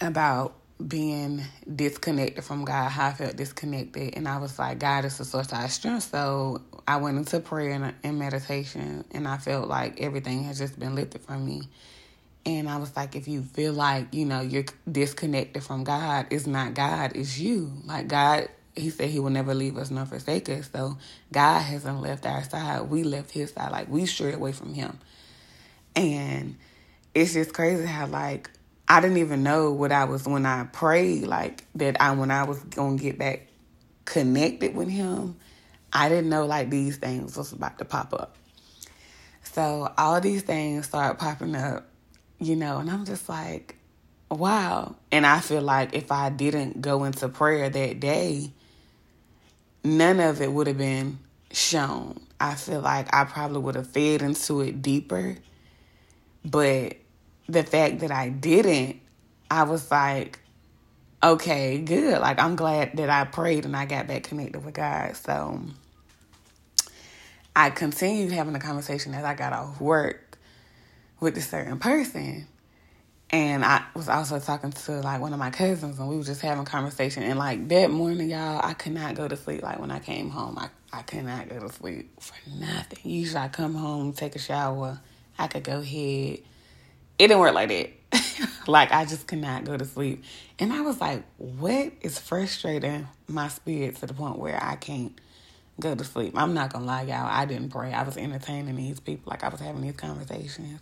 about 0.00 0.54
being 0.86 1.42
disconnected 1.74 2.44
from 2.44 2.64
God, 2.64 2.90
how 2.90 3.08
I 3.08 3.12
felt 3.12 3.34
disconnected. 3.34 4.14
And 4.16 4.28
I 4.28 4.38
was 4.38 4.60
like, 4.60 4.78
God 4.78 5.04
is 5.06 5.18
the 5.18 5.24
source 5.24 5.50
of 5.50 5.58
our 5.58 5.68
strength. 5.68 6.04
So 6.04 6.62
I 6.86 6.98
went 6.98 7.18
into 7.18 7.40
prayer 7.40 7.70
and, 7.70 7.92
and 8.04 8.16
meditation, 8.16 9.04
and 9.10 9.26
I 9.26 9.38
felt 9.38 9.66
like 9.68 10.00
everything 10.00 10.44
has 10.44 10.56
just 10.56 10.78
been 10.78 10.94
lifted 10.94 11.22
from 11.22 11.44
me. 11.44 11.62
And 12.46 12.68
I 12.68 12.78
was 12.78 12.96
like, 12.96 13.14
if 13.14 13.28
you 13.28 13.42
feel 13.42 13.72
like, 13.72 14.14
you 14.14 14.24
know, 14.24 14.40
you're 14.40 14.64
disconnected 14.90 15.62
from 15.62 15.84
God, 15.84 16.26
it's 16.30 16.46
not 16.46 16.74
God, 16.74 17.12
it's 17.14 17.38
you. 17.38 17.72
Like, 17.84 18.08
God, 18.08 18.48
He 18.74 18.90
said 18.90 19.10
He 19.10 19.20
will 19.20 19.30
never 19.30 19.54
leave 19.54 19.76
us 19.76 19.90
nor 19.90 20.06
forsake 20.06 20.48
us. 20.48 20.70
So, 20.72 20.96
God 21.32 21.60
hasn't 21.60 22.00
left 22.00 22.24
our 22.24 22.42
side. 22.44 22.88
We 22.88 23.02
left 23.02 23.32
His 23.32 23.52
side. 23.52 23.70
Like, 23.70 23.88
we 23.88 24.06
strayed 24.06 24.34
away 24.34 24.52
from 24.52 24.72
Him. 24.72 24.98
And 25.94 26.56
it's 27.14 27.34
just 27.34 27.52
crazy 27.52 27.84
how, 27.84 28.06
like, 28.06 28.50
I 28.90 29.00
didn't 29.02 29.18
even 29.18 29.42
know 29.42 29.72
what 29.72 29.92
I 29.92 30.04
was 30.04 30.26
when 30.26 30.46
I 30.46 30.64
prayed, 30.64 31.26
like 31.26 31.64
that 31.74 32.00
I 32.00 32.12
when 32.12 32.30
I 32.30 32.44
was 32.44 32.58
gonna 32.60 32.96
get 32.96 33.18
back 33.18 33.48
connected 34.06 34.74
with 34.74 34.88
him, 34.88 35.36
I 35.92 36.08
didn't 36.08 36.30
know 36.30 36.46
like 36.46 36.70
these 36.70 36.96
things 36.96 37.36
was 37.36 37.52
about 37.52 37.78
to 37.78 37.84
pop 37.84 38.14
up. 38.14 38.36
So 39.42 39.92
all 39.98 40.20
these 40.22 40.42
things 40.42 40.86
start 40.86 41.18
popping 41.18 41.54
up, 41.54 41.87
you 42.38 42.56
know, 42.56 42.78
and 42.78 42.90
I'm 42.90 43.04
just 43.04 43.28
like, 43.28 43.76
wow. 44.30 44.94
And 45.10 45.26
I 45.26 45.40
feel 45.40 45.62
like 45.62 45.94
if 45.94 46.12
I 46.12 46.30
didn't 46.30 46.80
go 46.80 47.04
into 47.04 47.28
prayer 47.28 47.68
that 47.68 48.00
day, 48.00 48.52
none 49.84 50.20
of 50.20 50.40
it 50.40 50.52
would 50.52 50.66
have 50.66 50.78
been 50.78 51.18
shown. 51.52 52.20
I 52.40 52.54
feel 52.54 52.80
like 52.80 53.12
I 53.14 53.24
probably 53.24 53.60
would 53.60 53.74
have 53.74 53.88
fed 53.88 54.22
into 54.22 54.60
it 54.60 54.80
deeper, 54.82 55.36
but 56.44 56.96
the 57.48 57.62
fact 57.62 58.00
that 58.00 58.12
I 58.12 58.28
didn't, 58.28 59.00
I 59.50 59.64
was 59.64 59.90
like, 59.90 60.38
okay, 61.22 61.78
good. 61.78 62.20
Like, 62.20 62.38
I'm 62.38 62.54
glad 62.54 62.96
that 62.96 63.10
I 63.10 63.24
prayed 63.24 63.64
and 63.64 63.76
I 63.76 63.86
got 63.86 64.06
back 64.06 64.24
connected 64.24 64.64
with 64.64 64.74
God. 64.74 65.16
So 65.16 65.60
I 67.56 67.70
continued 67.70 68.32
having 68.32 68.54
a 68.54 68.60
conversation 68.60 69.14
as 69.14 69.24
I 69.24 69.34
got 69.34 69.52
off 69.52 69.80
work. 69.80 70.27
With 71.20 71.36
a 71.36 71.40
certain 71.40 71.78
person. 71.78 72.46
And 73.30 73.62
I 73.62 73.84
was 73.94 74.08
also 74.08 74.38
talking 74.38 74.72
to 74.72 75.00
like 75.00 75.20
one 75.20 75.34
of 75.34 75.38
my 75.38 75.50
cousins, 75.50 75.98
and 75.98 76.08
we 76.08 76.16
were 76.16 76.22
just 76.22 76.40
having 76.40 76.64
conversation. 76.64 77.22
And 77.22 77.38
like 77.38 77.68
that 77.68 77.90
morning, 77.90 78.30
y'all, 78.30 78.60
I 78.64 78.72
could 78.72 78.92
not 78.92 79.14
go 79.16 79.28
to 79.28 79.36
sleep. 79.36 79.62
Like 79.62 79.78
when 79.78 79.90
I 79.90 79.98
came 79.98 80.30
home, 80.30 80.58
I 80.58 80.70
I 80.92 81.02
could 81.02 81.24
not 81.24 81.48
go 81.50 81.60
to 81.60 81.68
sleep 81.68 82.20
for 82.20 82.34
nothing. 82.58 82.98
Usually, 83.02 83.40
I 83.40 83.48
come 83.48 83.74
home, 83.74 84.14
take 84.14 84.34
a 84.34 84.38
shower, 84.38 84.98
I 85.38 85.46
could 85.46 85.64
go 85.64 85.80
ahead. 85.80 86.38
It 87.18 87.28
didn't 87.28 87.40
work 87.40 87.52
like 87.52 87.68
that. 87.68 87.90
like 88.66 88.92
I 88.92 89.04
just 89.04 89.26
could 89.26 89.40
not 89.40 89.64
go 89.64 89.76
to 89.76 89.84
sleep, 89.84 90.24
and 90.58 90.72
I 90.72 90.80
was 90.80 90.98
like, 90.98 91.22
"What 91.36 91.92
is 92.00 92.18
frustrating 92.18 93.08
my 93.26 93.48
spirit 93.48 93.96
to 93.96 94.06
the 94.06 94.14
point 94.14 94.38
where 94.38 94.58
I 94.62 94.76
can't 94.76 95.12
go 95.78 95.94
to 95.94 96.04
sleep?" 96.04 96.32
I'm 96.34 96.54
not 96.54 96.72
gonna 96.72 96.86
lie, 96.86 97.02
y'all. 97.02 97.28
I 97.28 97.44
didn't 97.44 97.68
pray. 97.68 97.92
I 97.92 98.04
was 98.04 98.16
entertaining 98.16 98.76
these 98.76 99.00
people, 99.00 99.28
like 99.30 99.44
I 99.44 99.48
was 99.48 99.60
having 99.60 99.82
these 99.82 99.96
conversations 99.96 100.80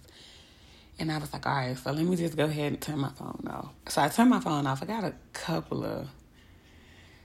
and 0.98 1.12
I 1.12 1.18
was 1.18 1.32
like, 1.32 1.46
all 1.46 1.54
right, 1.54 1.76
so 1.76 1.92
let 1.92 2.04
me 2.04 2.16
just 2.16 2.36
go 2.36 2.44
ahead 2.44 2.72
and 2.72 2.80
turn 2.80 2.98
my 2.98 3.10
phone 3.10 3.46
off. 3.48 3.72
So 3.88 4.00
I 4.02 4.08
turned 4.08 4.30
my 4.30 4.40
phone 4.40 4.66
off. 4.66 4.82
I 4.82 4.86
got 4.86 5.04
a 5.04 5.14
couple 5.32 5.84
of 5.84 6.08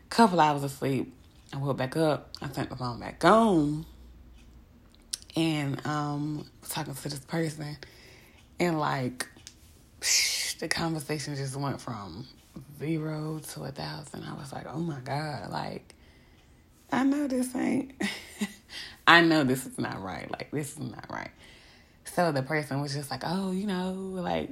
couple 0.10 0.40
hours 0.42 0.64
of 0.64 0.72
sleep. 0.72 1.14
I 1.54 1.58
woke 1.58 1.78
back 1.78 1.96
up. 1.96 2.32
I 2.42 2.48
turned 2.48 2.70
the 2.70 2.76
phone 2.76 3.00
back 3.00 3.24
on. 3.24 3.86
And 5.36 5.86
um 5.88 6.46
talking 6.68 6.94
to 6.94 7.10
this 7.10 7.20
person 7.20 7.78
and 8.60 8.78
like 8.80 9.28
psh, 10.02 10.60
the 10.60 10.68
conversation 10.68 11.36
just 11.36 11.56
went 11.56 11.80
from 11.80 12.28
zero 12.78 13.40
to 13.54 13.64
a 13.64 13.72
thousand. 13.72 14.26
I 14.26 14.34
was 14.34 14.52
like, 14.52 14.66
oh 14.68 14.80
my 14.80 15.00
God, 15.00 15.50
like 15.50 15.96
I 16.92 17.04
know 17.04 17.28
this 17.28 17.56
ain't 17.56 17.94
I 19.08 19.22
know 19.22 19.46
this 19.46 19.66
is 19.66 19.78
not 19.78 20.02
right. 20.02 20.30
Like 20.30 20.52
this 20.52 20.74
is 20.74 20.80
not 20.80 21.06
right. 21.10 21.32
So 22.14 22.32
the 22.32 22.44
person 22.44 22.82
was 22.82 22.94
just 22.94 23.10
like, 23.10 23.24
oh, 23.26 23.52
you 23.52 23.66
know, 23.66 23.94
like, 23.94 24.50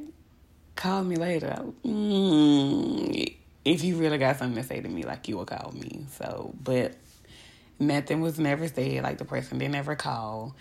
call 0.75 1.03
me 1.03 1.17
later. 1.17 1.57
Mm, 1.83 3.35
if 3.65 3.83
you 3.83 3.97
really 3.97 4.17
got 4.17 4.37
something 4.37 4.61
to 4.61 4.67
say 4.67 4.79
to 4.79 4.87
me, 4.87 5.03
like, 5.03 5.27
you 5.27 5.37
will 5.37 5.45
call 5.45 5.73
me. 5.73 6.05
So, 6.11 6.53
but 6.63 6.95
nothing 7.77 8.21
was 8.21 8.39
never 8.39 8.67
said. 8.69 9.03
Like, 9.03 9.17
the 9.17 9.25
person 9.25 9.57
didn't 9.57 9.75
ever 9.75 9.95
call. 9.95 10.55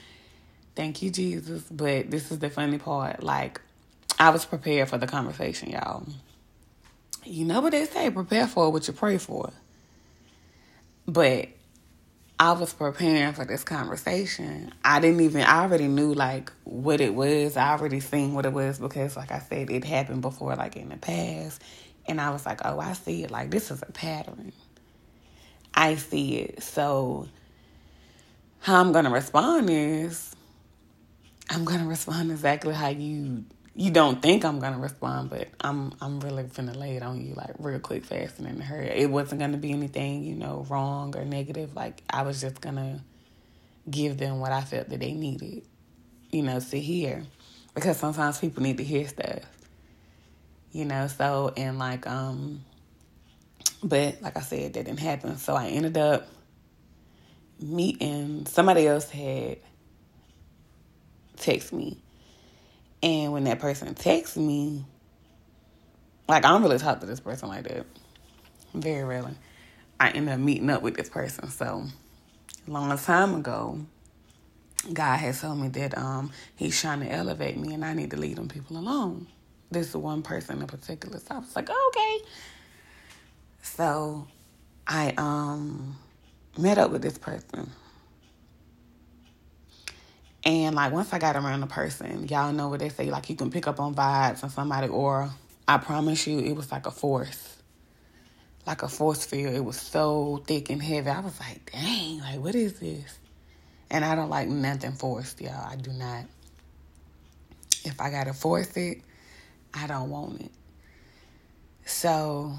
Thank 0.75 1.01
you, 1.03 1.11
Jesus. 1.11 1.63
But 1.71 2.11
this 2.11 2.33
is 2.33 2.41
the 2.41 2.51
funny 2.51 2.79
part. 2.79 3.23
Like, 3.23 3.61
I 4.19 4.31
was 4.31 4.45
prepared 4.45 4.89
for 4.89 4.99
the 4.99 5.07
conversation, 5.07 5.71
y'all. 5.71 6.05
You 7.25 7.45
know 7.45 7.61
what 7.61 7.71
they 7.73 7.85
say, 7.85 8.11
prepare 8.11 8.49
for 8.49 8.71
what 8.73 8.89
you 8.89 8.93
pray 8.93 9.19
for. 9.19 9.53
But 11.07 11.49
I 12.41 12.53
was 12.53 12.73
preparing 12.73 13.33
for 13.33 13.45
this 13.45 13.65
conversation. 13.65 14.73
I 14.85 15.01
didn't 15.01 15.21
even, 15.23 15.43
I 15.43 15.63
already 15.63 15.89
knew 15.89 16.15
like 16.15 16.53
what 16.65 17.01
it 17.01 17.15
was. 17.15 17.57
I 17.57 17.73
already 17.73 17.99
seen 17.99 18.33
what 18.35 18.47
it 18.47 18.53
was 18.53 18.79
because, 18.79 19.17
like 19.17 19.33
I 19.33 19.41
said, 19.41 19.71
it 19.71 19.85
happened 19.85 20.23
before, 20.23 20.55
like 20.55 20.77
in 20.77 20.91
the 20.91 20.97
past. 20.97 21.61
And 22.07 22.21
I 22.21 22.31
was 22.31 22.47
like, 22.47 22.61
oh, 22.65 22.79
I 22.79 22.93
see 22.93 23.25
it. 23.25 23.31
Like, 23.31 23.51
this 23.51 23.71
is 23.71 23.83
a 23.83 23.93
pattern. 23.93 24.53
I 25.75 25.97
see 25.97 26.37
it. 26.39 26.63
So, 26.63 27.29
how 28.61 28.81
I'm 28.81 28.93
going 28.93 29.05
to 29.05 29.11
respond 29.11 29.69
is 29.69 30.35
I'm 31.51 31.65
going 31.65 31.81
to 31.81 31.87
respond 31.87 32.31
exactly 32.31 32.75
how 32.75 32.89
you 32.89 33.45
you 33.79 33.93
don't 33.93 34.21
think 34.21 34.45
I'm 34.45 34.59
gonna 34.59 34.81
respond, 34.81 35.31
but 35.31 35.47
I'm 35.61 35.93
I'm 36.01 36.19
really 36.19 36.43
gonna 36.43 36.77
lay 36.77 36.97
it 36.97 37.03
on 37.05 37.25
you 37.25 37.35
like 37.35 37.55
real 37.61 37.79
quick, 37.79 38.05
fast 38.05 38.41
and 38.41 38.49
in 38.49 38.61
a 38.61 38.65
hurry. 38.65 38.89
It 38.89 39.09
wasn't 39.09 39.41
gonna 39.41 39.57
be 39.57 39.71
anything, 39.71 40.25
you 40.25 40.35
know, 40.35 40.67
wrong 40.69 41.17
or 41.17 41.25
negative. 41.25 41.77
Like 41.77 42.03
I 42.11 42.23
was 42.23 42.41
just 42.41 42.61
gonna 42.61 43.05
give 43.89 44.19
them 44.19 44.41
what 44.41 44.51
I 44.51 44.63
felt 44.63 44.89
that 44.89 44.99
they 44.99 45.13
needed, 45.13 45.63
you 46.33 46.43
know, 46.43 46.59
to 46.59 46.81
hear. 46.81 47.23
Because 47.73 47.99
sometimes 47.99 48.39
people 48.39 48.65
need 48.65 48.79
to 48.79 48.85
hear 48.85 49.07
stuff. 49.07 49.43
You 50.73 50.85
know, 50.85 51.07
so 51.07 51.53
and 51.57 51.79
like 51.79 52.05
um 52.09 52.65
but 53.85 54.21
like 54.21 54.37
I 54.37 54.41
said, 54.41 54.75
that 54.75 54.87
didn't 54.87 54.99
happen. 54.99 55.37
So 55.37 55.55
I 55.55 55.69
ended 55.69 55.97
up 55.97 56.29
meeting 57.61 58.45
somebody 58.47 58.89
else 58.89 59.09
had 59.09 59.59
text 61.37 61.73
me 61.73 62.03
and 63.03 63.33
when 63.33 63.45
that 63.45 63.61
person 63.61 63.95
texts 63.95 64.37
me, 64.37 64.85
like 66.29 66.45
I 66.45 66.49
don't 66.49 66.63
really 66.63 66.79
talk 66.79 67.01
to 67.01 67.07
this 67.07 67.21
person 67.21 67.49
like 67.49 67.65
that. 67.65 67.87
Very 68.75 69.05
rarely. 69.05 69.35
I 70.01 70.11
end 70.11 70.29
up 70.29 70.39
meeting 70.39 70.71
up 70.71 70.83
with 70.83 70.97
this 70.97 71.09
person. 71.09 71.49
So 71.49 71.85
a 72.67 72.71
long 72.71 72.97
time 72.99 73.35
ago, 73.35 73.81
God 74.93 75.17
has 75.17 75.41
told 75.41 75.59
me 75.59 75.69
that 75.69 75.97
um 75.97 76.33
he's 76.57 76.81
trying 76.81 77.01
to 77.01 77.11
elevate 77.11 77.57
me 77.57 77.75
and 77.75 77.85
I 77.85 77.95
need 77.95 78.11
to 78.13 78.17
leave 78.17 78.37
them 78.37 78.49
people 78.49 78.77
alone. 78.77 79.27
This 79.71 79.95
one 79.95 80.23
person 80.23 80.61
in 80.61 80.67
particular. 80.67 81.19
So 81.19 81.27
I 81.37 81.39
was 81.39 81.55
like, 81.55 81.69
okay. 81.71 82.19
So 83.63 84.27
I 84.87 85.15
um 85.17 85.97
met 86.57 86.79
up 86.79 86.91
with 86.91 87.03
this 87.03 87.19
person 87.19 87.71
and 90.49 90.75
like 90.75 90.95
once 90.95 91.13
I 91.13 91.19
got 91.19 91.37
around 91.37 91.61
the 91.61 91.67
person, 91.67 92.27
y'all 92.27 92.55
know 92.55 92.69
what 92.69 92.81
they 92.81 92.89
say, 92.89 93.11
like 93.11 93.29
you 93.29 93.37
can 93.37 93.51
pick 93.51 93.67
up 93.67 93.79
on 93.79 93.95
vibes 93.95 94.43
on 94.43 94.49
somebody, 94.49 94.89
or 94.89 95.29
I 95.69 95.77
promise 95.77 96.27
you, 96.27 96.39
it 96.39 96.55
was 96.55 96.73
like 96.73 96.87
a 96.87 96.91
force, 96.91 97.59
like 98.67 98.83
a 98.83 98.89
force 98.89 99.27
field. 99.27 99.55
It 99.55 99.63
was 99.63 99.79
so 99.79 100.43
thick 100.47 100.71
and 100.71 100.83
heavy. 100.83 101.11
I 101.11 101.21
was 101.21 101.39
like, 101.39 101.71
dang, 101.71 102.21
like 102.21 102.41
what 102.41 102.55
is 102.55 102.81
this? 102.81 103.19
And 103.91 104.07
I 104.07 104.15
don't 104.15 104.31
like 104.31 104.49
nothing 104.49 104.93
forced, 104.93 105.39
y'all. 105.43 105.69
I 105.71 105.77
do 105.77 105.93
not. 105.93 106.25
If 107.85 108.01
I 108.01 108.09
gotta 108.09 108.33
force 108.33 108.75
it, 108.79 109.03
I 109.75 109.87
don't 109.87 110.09
want 110.09 110.41
it. 110.41 110.51
So 111.85 112.55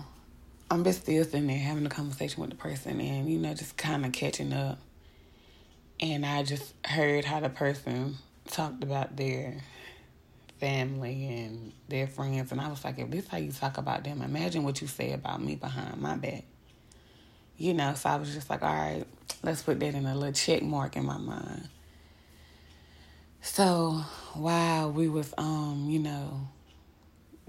I'm 0.70 0.84
just 0.84 1.02
still 1.02 1.24
sitting 1.24 1.48
there 1.48 1.58
having 1.58 1.88
a 1.88 1.90
conversation 1.90 2.42
with 2.42 2.52
the 2.52 2.56
person 2.56 3.02
and, 3.02 3.28
you 3.28 3.40
know, 3.40 3.56
just 3.56 3.78
kind 3.78 4.06
of 4.06 4.12
catching 4.12 4.54
up 4.54 4.78
and 6.00 6.26
I 6.26 6.44
just 6.44 6.74
heard 6.86 7.26
how 7.26 7.40
the 7.40 7.50
person 7.50 8.18
talked 8.48 8.84
about 8.84 9.16
their 9.16 9.58
family 10.60 11.28
and 11.28 11.74
their 11.88 12.08
friends, 12.08 12.52
and 12.52 12.62
I 12.62 12.68
was 12.68 12.84
like, 12.84 13.00
if 13.00 13.10
this 13.10 13.28
how 13.28 13.38
you 13.38 13.52
talk 13.52 13.78
about 13.78 14.04
them, 14.04 14.22
imagine 14.22 14.64
what 14.64 14.82
you 14.82 14.88
say 14.88 15.14
about 15.14 15.42
me 15.42 15.56
behind 15.56 16.02
my 16.02 16.16
back. 16.16 16.44
You 17.58 17.74
know, 17.74 17.94
so 17.94 18.10
I 18.10 18.16
was 18.16 18.34
just 18.34 18.50
like, 18.50 18.62
all 18.62 18.74
right, 18.74 19.06
let's 19.44 19.64
put 19.64 19.80
that 19.82 19.94
in 19.94 20.06
a 20.06 20.16
little 20.16 20.34
check 20.34 20.62
mark 20.62 20.96
in 20.96 21.06
my 21.06 21.18
mind. 21.18 21.68
So 23.42 24.04
while 24.34 24.92
we 24.92 25.10
was 25.10 25.34
um, 25.38 25.88
you 25.90 26.00
know, 26.00 26.48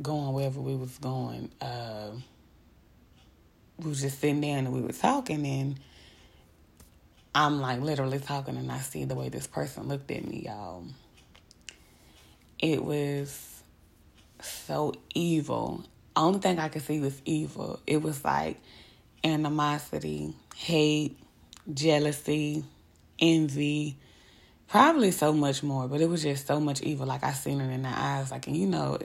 going 0.03 0.33
wherever 0.33 0.61
we 0.61 0.75
was 0.75 0.97
going, 0.99 1.51
uh, 1.61 2.11
we 3.79 3.89
was 3.89 4.01
just 4.01 4.21
sitting 4.21 4.41
there 4.41 4.59
and 4.59 4.73
we 4.73 4.81
were 4.81 4.93
talking 4.93 5.47
and 5.47 5.81
I'm 7.35 7.61
like 7.61 7.81
literally 7.81 8.19
talking 8.19 8.57
and 8.57 8.71
I 8.71 8.79
see 8.79 9.05
the 9.05 9.15
way 9.15 9.29
this 9.29 9.47
person 9.47 9.87
looked 9.89 10.11
at 10.11 10.27
me, 10.27 10.45
y'all. 10.47 10.85
It 12.59 12.85
was 12.85 13.63
so 14.43 14.95
evil. 15.15 15.85
Only 16.17 16.41
thing 16.41 16.59
I 16.59 16.69
could 16.69 16.83
see 16.83 16.99
was 16.99 17.21
evil. 17.25 17.79
It 17.87 18.03
was 18.03 18.25
like 18.25 18.61
animosity, 19.23 20.35
hate, 20.57 21.19
jealousy, 21.73 22.65
envy, 23.21 23.97
probably 24.67 25.13
so 25.13 25.33
much 25.33 25.63
more, 25.63 25.87
but 25.87 26.01
it 26.01 26.09
was 26.09 26.23
just 26.23 26.47
so 26.47 26.59
much 26.59 26.83
evil. 26.83 27.07
Like 27.07 27.23
I 27.23 27.33
seen 27.33 27.61
it 27.61 27.73
in 27.73 27.83
the 27.83 27.89
eyes. 27.89 28.33
Like, 28.33 28.49
and 28.49 28.57
you 28.57 28.67
know, 28.67 28.99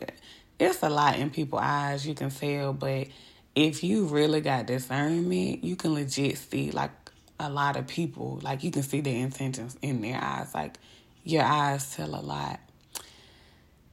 it's 0.60 0.82
a 0.82 0.90
lot 0.90 1.20
in 1.20 1.30
people's 1.30 1.62
eyes, 1.64 2.08
you 2.08 2.16
can 2.16 2.32
tell, 2.32 2.74
but 2.74 3.08
if 3.54 3.84
you 3.84 4.06
really 4.06 4.42
got 4.42 4.66
discernment, 4.66 5.64
you 5.64 5.76
can 5.76 5.94
legit 5.94 6.38
see 6.38 6.72
like 6.72 6.92
a 7.40 7.50
lot 7.50 7.76
of 7.76 7.88
people. 7.88 8.40
Like 8.42 8.64
you 8.64 8.72
can 8.72 8.84
see 8.84 9.02
their 9.02 9.16
intentions 9.16 9.78
in 9.82 10.02
their 10.02 10.20
eyes. 10.22 10.54
Like 10.54 10.78
your 11.24 11.44
eyes 11.44 11.96
tell 11.96 12.16
a 12.16 12.22
lot. 12.22 12.60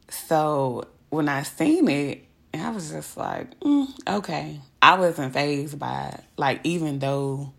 So 0.09 0.89
when 1.11 1.29
I 1.29 1.43
seen 1.43 1.89
it, 1.89 2.25
I 2.55 2.71
was 2.71 2.91
just 2.91 3.17
like, 3.17 3.59
mm, 3.61 3.89
okay. 4.07 4.61
I 4.81 4.99
wasn't 4.99 5.33
phased 5.33 5.79
by. 5.79 6.21
Like 6.37 6.61
even 6.65 6.99
though 6.99 7.53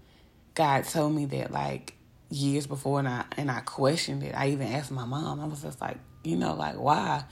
God 0.55 0.83
told 0.85 1.15
me 1.15 1.25
that 1.25 1.51
like 1.51 1.95
years 2.29 2.67
before 2.67 2.99
and 2.99 3.07
I 3.07 3.25
and 3.37 3.49
I 3.49 3.61
questioned 3.61 4.23
it. 4.23 4.33
I 4.35 4.49
even 4.49 4.67
asked 4.67 4.91
my 4.91 5.05
mom. 5.05 5.39
I 5.39 5.45
was 5.45 5.61
just 5.61 5.81
like, 5.81 5.97
you 6.23 6.35
know, 6.35 6.53
like 6.53 6.75
why? 6.75 7.23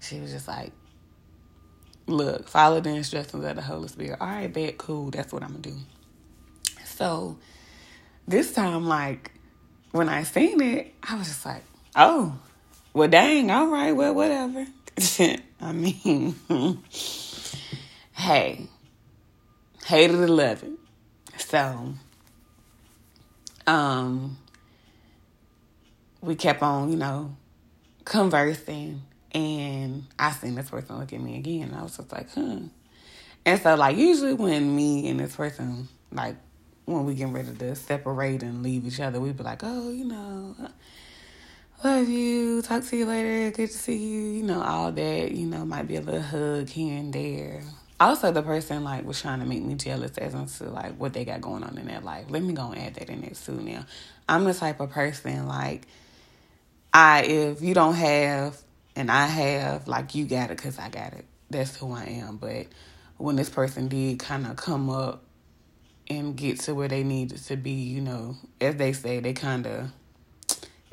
She 0.00 0.20
was 0.20 0.32
just 0.32 0.48
like, 0.48 0.72
look, 2.06 2.48
follow 2.48 2.80
the 2.80 2.90
instructions 2.90 3.44
of 3.44 3.56
the 3.56 3.62
Holy 3.62 3.88
Spirit. 3.88 4.18
All 4.20 4.26
right, 4.26 4.52
bet, 4.52 4.78
cool. 4.78 5.10
That's 5.10 5.32
what 5.32 5.42
I'm 5.42 5.50
gonna 5.50 5.60
do. 5.60 5.76
So 6.84 7.38
this 8.28 8.52
time, 8.52 8.86
like, 8.86 9.32
when 9.92 10.08
I 10.08 10.22
seen 10.22 10.60
it, 10.60 10.94
I 11.02 11.16
was 11.16 11.28
just 11.28 11.46
like, 11.46 11.62
oh, 11.96 12.38
well, 12.92 13.08
dang, 13.08 13.50
all 13.50 13.68
right, 13.68 13.92
well, 13.92 14.14
whatever. 14.14 14.66
I 15.60 15.72
mean, 15.72 16.34
hey, 18.12 18.66
hated 19.86 20.16
to 20.16 20.28
love 20.28 20.62
it. 20.62 20.72
So, 21.38 21.94
um, 23.66 24.36
we 26.20 26.34
kept 26.34 26.62
on, 26.62 26.90
you 26.90 26.96
know, 26.96 27.34
conversing. 28.04 29.02
And 29.32 30.06
I 30.18 30.32
seen 30.32 30.54
this 30.54 30.70
person 30.70 30.98
look 30.98 31.12
at 31.12 31.20
me 31.20 31.36
again, 31.36 31.74
I 31.78 31.82
was 31.82 31.96
just 31.96 32.12
like, 32.12 32.30
huh. 32.34 32.58
And 33.46 33.60
so, 33.62 33.74
like, 33.74 33.96
usually 33.96 34.34
when 34.34 34.74
me 34.74 35.08
and 35.08 35.20
this 35.20 35.36
person, 35.36 35.88
like, 36.12 36.36
when 36.88 37.04
we 37.04 37.14
get 37.14 37.28
ready 37.28 37.52
to 37.54 37.74
separate 37.74 38.42
and 38.42 38.62
leave 38.62 38.86
each 38.86 39.00
other, 39.00 39.20
we'd 39.20 39.36
be 39.36 39.42
like, 39.42 39.60
oh, 39.62 39.90
you 39.90 40.04
know, 40.04 40.56
love 41.84 42.08
you, 42.08 42.62
talk 42.62 42.82
to 42.84 42.96
you 42.96 43.04
later, 43.04 43.50
good 43.50 43.70
to 43.70 43.76
see 43.76 43.96
you, 43.96 44.20
you 44.20 44.42
know, 44.42 44.62
all 44.62 44.90
that, 44.90 45.32
you 45.32 45.46
know, 45.46 45.64
might 45.64 45.86
be 45.86 45.96
a 45.96 46.00
little 46.00 46.22
hug 46.22 46.68
here 46.68 46.96
and 46.96 47.12
there. 47.12 47.62
Also, 48.00 48.32
the 48.32 48.42
person 48.42 48.84
like 48.84 49.04
was 49.04 49.20
trying 49.20 49.40
to 49.40 49.46
make 49.46 49.62
me 49.62 49.74
jealous 49.74 50.16
as 50.18 50.32
into 50.32 50.64
like 50.70 50.94
what 50.96 51.12
they 51.12 51.24
got 51.24 51.40
going 51.40 51.62
on 51.62 51.76
in 51.76 51.86
their 51.86 52.00
life. 52.00 52.26
Let 52.28 52.42
me 52.42 52.54
go 52.54 52.70
and 52.70 52.80
add 52.80 52.94
that 52.94 53.10
in 53.10 53.20
there 53.20 53.30
too. 53.30 53.60
Now, 53.60 53.84
I'm 54.28 54.44
the 54.44 54.54
type 54.54 54.80
of 54.80 54.90
person 54.90 55.46
like 55.46 55.82
I 56.94 57.22
if 57.22 57.60
you 57.60 57.74
don't 57.74 57.94
have 57.94 58.56
and 58.94 59.10
I 59.10 59.26
have 59.26 59.88
like 59.88 60.14
you 60.14 60.26
got 60.26 60.50
it 60.50 60.56
because 60.56 60.78
I 60.78 60.88
got 60.88 61.12
it. 61.12 61.24
That's 61.50 61.76
who 61.76 61.92
I 61.92 62.04
am. 62.04 62.36
But 62.36 62.66
when 63.16 63.34
this 63.34 63.50
person 63.50 63.88
did 63.88 64.20
kind 64.20 64.46
of 64.46 64.54
come 64.56 64.90
up 64.90 65.24
and 66.10 66.36
get 66.36 66.60
to 66.60 66.74
where 66.74 66.88
they 66.88 67.02
needed 67.02 67.38
to 67.38 67.56
be, 67.56 67.70
you 67.70 68.00
know, 68.00 68.36
as 68.60 68.76
they 68.76 68.92
say, 68.92 69.20
they 69.20 69.32
kind 69.32 69.66
of 69.66 69.90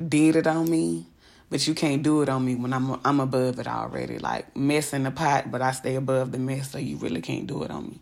did 0.09 0.35
it 0.35 0.47
on 0.47 0.69
me, 0.69 1.05
but 1.49 1.65
you 1.67 1.73
can't 1.73 2.03
do 2.03 2.21
it 2.21 2.29
on 2.29 2.43
me 2.43 2.55
when 2.55 2.73
I'm 2.73 2.99
I'm 3.05 3.19
above 3.19 3.59
it 3.59 3.67
already. 3.67 4.19
Like 4.19 4.55
mess 4.55 4.93
in 4.93 5.03
the 5.03 5.11
pot, 5.11 5.51
but 5.51 5.61
I 5.61 5.71
stay 5.71 5.95
above 5.95 6.31
the 6.31 6.39
mess, 6.39 6.71
so 6.71 6.77
you 6.77 6.97
really 6.97 7.21
can't 7.21 7.47
do 7.47 7.63
it 7.63 7.71
on 7.71 7.85
me. 7.85 7.99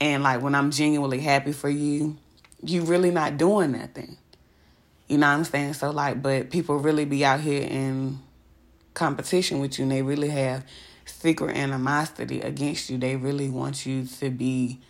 And 0.00 0.22
like 0.22 0.42
when 0.42 0.54
I'm 0.54 0.70
genuinely 0.70 1.20
happy 1.20 1.52
for 1.52 1.68
you, 1.68 2.16
you 2.62 2.82
really 2.82 3.10
not 3.10 3.36
doing 3.36 3.72
nothing. 3.72 4.16
You 5.08 5.18
know 5.18 5.28
what 5.28 5.34
I'm 5.34 5.44
saying? 5.44 5.74
So 5.74 5.90
like, 5.90 6.22
but 6.22 6.50
people 6.50 6.78
really 6.78 7.04
be 7.04 7.24
out 7.24 7.40
here 7.40 7.62
in 7.62 8.20
competition 8.94 9.58
with 9.58 9.78
you, 9.78 9.84
and 9.84 9.92
they 9.92 10.02
really 10.02 10.30
have 10.30 10.64
secret 11.04 11.56
animosity 11.56 12.40
against 12.40 12.90
you. 12.90 12.98
They 12.98 13.16
really 13.16 13.48
want 13.48 13.84
you 13.86 14.06
to 14.06 14.30
be 14.30 14.80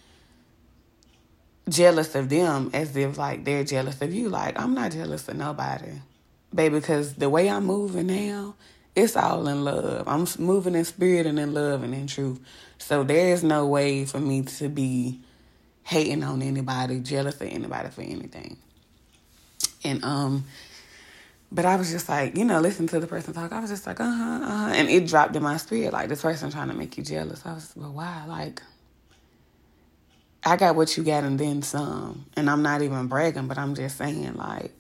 jealous 1.69 2.15
of 2.15 2.29
them 2.29 2.71
as 2.73 2.97
if 2.97 3.19
like 3.19 3.45
they're 3.45 3.65
jealous 3.65 4.01
of 4.03 4.13
you. 4.13 4.29
Like 4.29 4.59
I'm 4.59 4.75
not 4.75 4.93
jealous 4.93 5.29
of 5.29 5.37
nobody, 5.37 5.93
baby, 6.55 6.81
because 6.81 7.15
the 7.15 7.31
way 7.31 7.49
I'm 7.49 7.65
moving 7.65 8.09
now, 8.09 8.55
it's 8.95 9.17
all 9.17 9.47
in 9.49 9.65
love. 9.65 10.07
I'm 10.09 10.27
moving 10.45 10.75
in 10.75 10.85
spirit 10.85 11.27
and 11.27 11.39
in 11.39 11.55
love 11.55 11.83
and 11.83 11.95
in 11.95 12.07
truth. 12.07 12.41
So 12.79 13.05
there 13.05 13.33
is 13.33 13.45
no 13.45 13.67
way 13.67 14.05
for 14.05 14.19
me 14.19 14.43
to 14.43 14.69
be 14.69 15.21
hating 15.85 16.23
on 16.23 16.43
anybody, 16.43 17.01
jealous 17.01 17.37
of 17.41 17.49
anybody 17.49 17.89
for 17.91 18.03
anything. 18.03 18.57
And 19.85 20.05
um, 20.05 20.45
but 21.51 21.67
I 21.67 21.77
was 21.77 21.91
just 21.91 22.09
like, 22.09 22.37
you 22.37 22.45
know, 22.45 22.61
listen 22.61 22.87
to 22.89 23.01
the 23.01 23.07
person 23.07 23.35
talk. 23.35 23.53
I 23.53 23.61
was 23.61 23.71
just 23.71 23.87
like, 23.87 24.01
uh 24.01 24.11
huh, 24.11 24.41
uh 24.43 24.57
huh, 24.67 24.73
and 24.75 24.89
it 24.89 25.07
dropped 25.07 25.37
in 25.37 25.43
my 25.43 25.59
spirit 25.59 25.93
like 25.93 26.09
this 26.09 26.23
person 26.23 26.51
trying 26.51 26.69
to 26.69 26.75
make 26.75 26.97
you 26.97 27.05
jealous. 27.05 27.45
I 27.45 27.53
was, 27.53 27.73
well, 27.77 27.93
why? 27.93 28.25
Like 28.27 28.63
I 30.45 30.57
got 30.57 30.75
what 30.75 30.97
you 30.97 31.05
got 31.05 31.25
and 31.25 31.39
then 31.39 31.63
some. 31.63 32.27
And 32.37 32.51
I'm 32.51 32.63
not 32.63 32.83
even 32.83 33.07
bragging, 33.07 33.47
but 33.47 33.59
I'm 33.59 33.75
just 33.75 33.97
saying, 33.97 34.35
like, 34.35 34.73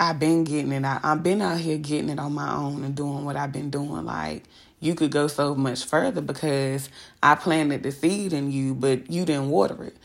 I've 0.00 0.18
been 0.18 0.44
getting 0.44 0.72
it. 0.72 0.84
I, 0.84 1.00
I've 1.02 1.22
been 1.22 1.42
out 1.42 1.58
here 1.58 1.78
getting 1.78 2.08
it 2.08 2.18
on 2.18 2.32
my 2.32 2.54
own 2.54 2.84
and 2.84 2.94
doing 2.94 3.24
what 3.24 3.36
I've 3.36 3.52
been 3.52 3.70
doing. 3.70 4.04
Like, 4.04 4.44
you 4.80 4.94
could 4.94 5.10
go 5.10 5.26
so 5.26 5.54
much 5.54 5.84
further 5.84 6.20
because 6.20 6.88
I 7.22 7.34
planted 7.34 7.82
the 7.82 7.92
seed 7.92 8.32
in 8.32 8.50
you, 8.50 8.74
but 8.74 9.10
you 9.10 9.24
didn't 9.24 9.50
water 9.50 9.84
it. 9.84 9.96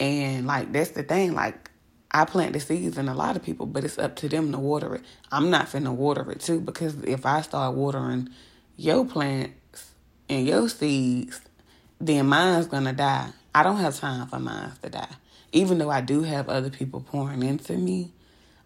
And, 0.00 0.46
like, 0.46 0.72
that's 0.72 0.90
the 0.90 1.02
thing. 1.02 1.34
Like, 1.34 1.70
I 2.12 2.24
plant 2.24 2.54
the 2.54 2.60
seeds 2.60 2.98
in 2.98 3.08
a 3.08 3.14
lot 3.14 3.36
of 3.36 3.42
people, 3.44 3.66
but 3.66 3.84
it's 3.84 3.98
up 3.98 4.16
to 4.16 4.28
them 4.28 4.50
to 4.50 4.58
water 4.58 4.96
it. 4.96 5.04
I'm 5.30 5.50
not 5.50 5.66
finna 5.66 5.94
water 5.94 6.28
it 6.32 6.40
too 6.40 6.60
because 6.60 6.96
if 7.04 7.24
I 7.24 7.40
start 7.42 7.76
watering 7.76 8.30
your 8.76 9.04
plants 9.04 9.92
and 10.28 10.44
your 10.44 10.68
seeds, 10.68 11.40
then 12.00 12.26
mine's 12.26 12.66
gonna 12.66 12.92
die. 12.92 13.30
I 13.54 13.62
don't 13.62 13.76
have 13.76 13.96
time 13.96 14.26
for 14.28 14.38
mine 14.38 14.72
to 14.82 14.90
die. 14.90 15.08
Even 15.52 15.78
though 15.78 15.90
I 15.90 16.00
do 16.00 16.22
have 16.22 16.48
other 16.48 16.70
people 16.70 17.00
pouring 17.00 17.42
into 17.42 17.72
me. 17.72 18.12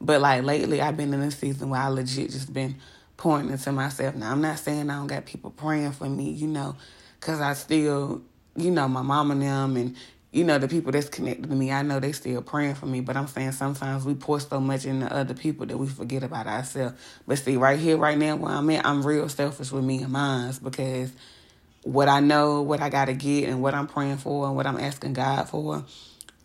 But 0.00 0.20
like 0.20 0.42
lately 0.44 0.80
I've 0.82 0.96
been 0.96 1.14
in 1.14 1.20
a 1.20 1.30
season 1.30 1.70
where 1.70 1.80
I 1.80 1.88
legit 1.88 2.30
just 2.30 2.52
been 2.52 2.76
pouring 3.16 3.50
into 3.50 3.72
myself. 3.72 4.14
Now 4.14 4.32
I'm 4.32 4.40
not 4.40 4.58
saying 4.58 4.90
I 4.90 4.96
don't 4.96 5.06
got 5.06 5.24
people 5.24 5.50
praying 5.50 5.92
for 5.92 6.08
me, 6.08 6.30
you 6.30 6.46
know, 6.46 6.76
cause 7.20 7.40
I 7.40 7.54
still, 7.54 8.22
you 8.56 8.70
know, 8.70 8.86
my 8.88 9.02
mom 9.02 9.30
and 9.30 9.42
them 9.42 9.76
and 9.76 9.96
you 10.34 10.42
know, 10.42 10.58
the 10.58 10.66
people 10.66 10.90
that's 10.90 11.08
connected 11.08 11.48
to 11.48 11.54
me, 11.54 11.70
I 11.70 11.82
know 11.82 12.00
they 12.00 12.10
still 12.10 12.42
praying 12.42 12.74
for 12.74 12.86
me, 12.86 13.00
but 13.00 13.16
I'm 13.16 13.28
saying 13.28 13.52
sometimes 13.52 14.04
we 14.04 14.14
pour 14.14 14.40
so 14.40 14.58
much 14.58 14.84
into 14.84 15.10
other 15.14 15.32
people 15.32 15.64
that 15.66 15.78
we 15.78 15.86
forget 15.86 16.24
about 16.24 16.48
ourselves. 16.48 17.00
But 17.24 17.38
see, 17.38 17.56
right 17.56 17.78
here, 17.78 17.96
right 17.96 18.18
now, 18.18 18.34
where 18.34 18.50
I'm 18.50 18.68
at, 18.70 18.84
I'm 18.84 19.06
real 19.06 19.28
selfish 19.28 19.70
with 19.70 19.84
me 19.84 20.02
and 20.02 20.12
mine 20.12 20.52
because 20.60 21.12
what 21.84 22.08
I 22.08 22.20
know, 22.20 22.62
what 22.62 22.80
I 22.80 22.88
got 22.88 23.06
to 23.06 23.14
get, 23.14 23.48
and 23.48 23.62
what 23.62 23.74
I'm 23.74 23.86
praying 23.86 24.16
for, 24.16 24.46
and 24.46 24.56
what 24.56 24.66
I'm 24.66 24.80
asking 24.80 25.12
God 25.12 25.48
for. 25.48 25.84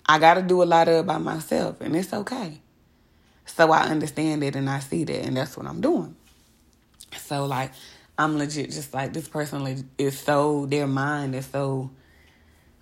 I 0.06 0.20
got 0.20 0.36
to 0.36 0.42
do 0.42 0.62
a 0.62 0.66
lot 0.66 0.88
of 0.88 0.96
it 0.96 1.06
by 1.08 1.18
myself, 1.18 1.82
and 1.82 1.96
it's 1.96 2.14
okay. 2.14 2.62
So 3.46 3.72
I 3.72 3.84
understand 3.84 4.44
it 4.44 4.56
and 4.56 4.70
I 4.70 4.80
see 4.80 5.04
that, 5.06 5.26
and 5.26 5.38
that's 5.38 5.58
what 5.58 5.66
I'm 5.66 5.82
doing. 5.82 6.16
So, 7.18 7.46
like, 7.46 7.72
I'm 8.18 8.38
legit 8.38 8.72
just 8.72 8.94
like 8.94 9.14
this 9.14 9.28
person 9.28 9.86
is 9.98 10.20
so, 10.20 10.66
their 10.66 10.88
mind 10.88 11.36
is 11.36 11.46
so, 11.46 11.90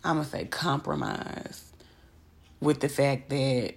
I'm 0.03 0.15
going 0.15 0.25
to 0.25 0.31
say, 0.31 0.45
compromised 0.45 1.63
with 2.59 2.79
the 2.79 2.89
fact 2.89 3.29
that 3.29 3.75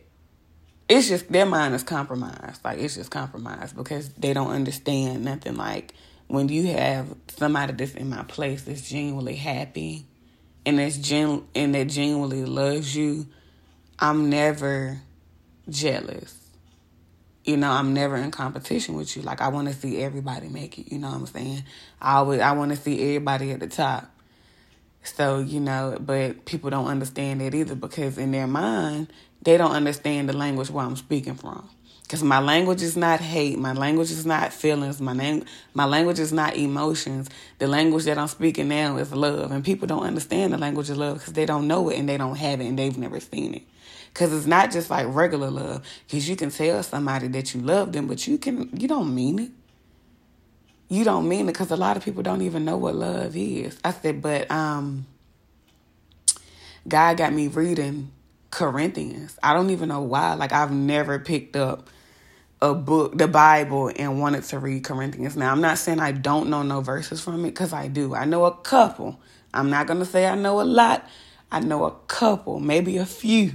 it's 0.89 1.09
just 1.09 1.31
their 1.31 1.47
mind 1.47 1.75
is 1.75 1.83
compromised. 1.83 2.65
Like, 2.65 2.79
it's 2.79 2.97
just 2.97 3.11
compromised 3.11 3.77
because 3.77 4.09
they 4.15 4.33
don't 4.33 4.51
understand 4.51 5.25
nothing 5.25 5.57
like 5.57 5.95
when 6.31 6.49
you 6.49 6.69
have 6.69 7.13
somebody 7.37 7.73
that's 7.73 7.95
in 7.95 8.09
my 8.09 8.23
place 8.23 8.63
that's 8.63 8.89
genuinely 8.89 9.35
happy 9.35 10.07
and 10.65 10.79
that's 10.79 10.97
gen 10.97 11.45
and 11.57 11.75
that 11.75 11.89
genuinely 11.89 12.45
loves 12.45 12.95
you, 12.95 13.27
I'm 13.99 14.31
never 14.31 15.01
jealous. 15.69 16.37
You 17.45 17.57
know, 17.57 17.73
I'm 17.73 17.95
never 17.95 18.17
in 18.17 18.31
competition 18.31 18.95
with 18.95 19.17
you. 19.17 19.23
Like 19.23 19.41
I 19.41 19.49
want 19.49 19.69
to 19.69 19.75
see 19.75 20.01
everybody 20.01 20.49
make 20.49 20.79
it. 20.79 20.93
You 20.93 20.99
know 20.99 21.09
what 21.09 21.17
I'm 21.17 21.27
saying? 21.27 21.65
I 22.01 22.17
always 22.17 22.41
I 22.41 22.53
want 22.53 22.71
to 22.71 22.77
see 22.77 23.01
everybody 23.03 23.51
at 23.51 23.59
the 23.59 23.67
top. 23.67 24.09
So 25.03 25.41
you 25.41 25.59
know, 25.59 25.97
but 25.99 26.45
people 26.45 26.71
don't 26.71 26.87
understand 26.87 27.41
that 27.41 27.55
either 27.55 27.75
because 27.75 28.19
in 28.19 28.31
their 28.31 28.47
mind 28.47 29.13
they 29.43 29.57
don't 29.57 29.73
understand 29.73 30.29
the 30.29 30.37
language 30.37 30.71
where 30.71 30.85
I'm 30.85 30.97
speaking 30.97 31.35
from. 31.35 31.69
Because 32.11 32.25
my 32.25 32.41
language 32.41 32.83
is 32.83 32.97
not 32.97 33.21
hate. 33.21 33.57
My 33.57 33.73
language 33.73 34.11
is 34.11 34.27
not 34.27 34.53
feelings. 34.53 35.01
My, 35.01 35.13
name, 35.13 35.45
my 35.75 35.85
language 35.85 36.19
is 36.19 36.33
not 36.33 36.57
emotions. 36.57 37.31
The 37.61 37.69
language 37.69 38.03
that 38.07 38.19
I'm 38.19 38.27
speaking 38.27 38.67
now 38.67 38.97
is 38.97 39.15
love. 39.15 39.53
And 39.53 39.65
people 39.65 39.87
don't 39.87 40.03
understand 40.03 40.53
the 40.53 40.59
language 40.59 40.91
of 40.91 40.97
love 40.97 41.19
because 41.19 41.35
they 41.35 41.47
don't 41.47 41.69
know 41.69 41.89
it 41.89 42.01
and 42.01 42.09
they 42.09 42.17
don't 42.17 42.35
have 42.35 42.61
it 42.61 42.67
and 42.67 42.77
they've 42.77 42.99
never 42.99 43.21
seen 43.21 43.55
it. 43.55 43.63
Because 44.13 44.33
it's 44.33 44.49
not 44.49 44.73
just 44.73 44.91
like 44.91 45.07
regular 45.09 45.53
love. 45.53 45.87
Because 46.05 46.29
you 46.29 46.35
can 46.35 46.51
tell 46.51 46.83
somebody 46.83 47.29
that 47.29 47.55
you 47.55 47.61
love 47.61 47.93
them, 47.93 48.09
but 48.09 48.27
you 48.27 48.39
can 48.39 48.69
you 48.77 48.89
don't 48.89 49.15
mean 49.15 49.39
it. 49.39 49.51
You 50.89 51.05
don't 51.05 51.29
mean 51.29 51.49
it 51.49 51.53
because 51.53 51.71
a 51.71 51.77
lot 51.77 51.97
of 51.97 52.05
people 52.05 52.25
don't 52.25 52.43
even 52.43 52.65
know 52.65 52.77
what 52.77 52.97
love 52.97 53.37
is. 53.37 53.79
I 53.85 53.93
said, 53.93 54.21
but 54.21 54.51
um, 54.51 55.07
God 56.89 57.19
got 57.19 57.33
me 57.33 57.47
reading 57.47 58.11
Corinthians. 58.51 59.39
I 59.45 59.55
don't 59.55 59.71
even 59.71 59.89
know 59.89 60.01
why. 60.01 60.35
Like 60.35 60.51
I've 60.51 60.73
never 60.73 61.21
picked 61.21 61.55
up 61.55 61.89
a 62.63 62.75
book, 62.75 63.17
the 63.17 63.29
Bible, 63.29 63.91
and 63.97 64.21
wanted 64.21 64.45
to 64.45 64.59
read 64.59 64.85
Corinthians. 64.85 65.37
Now, 65.37 65.51
I'm 65.53 65.61
not 65.61 65.79
saying 65.79 66.01
I 66.01 66.13
don't 66.13 66.51
know 66.51 66.63
no 66.63 66.81
verses 66.81 67.21
from 67.21 67.45
it 67.45 67.51
because 67.51 67.73
I 67.73 67.89
do. 67.89 68.15
I 68.15 68.25
know 68.25 68.45
a 68.45 68.55
couple. 68.55 69.21
I'm 69.55 69.71
not 69.71 69.87
going 69.87 70.01
to 70.01 70.05
say 70.05 70.27
I 70.27 70.35
know 70.35 70.61
a 70.61 70.65
lot. 70.65 71.09
I 71.51 71.61
know 71.61 71.85
a 71.85 71.93
couple, 72.07 72.61
maybe 72.61 72.99
a 72.99 73.07
few. 73.07 73.53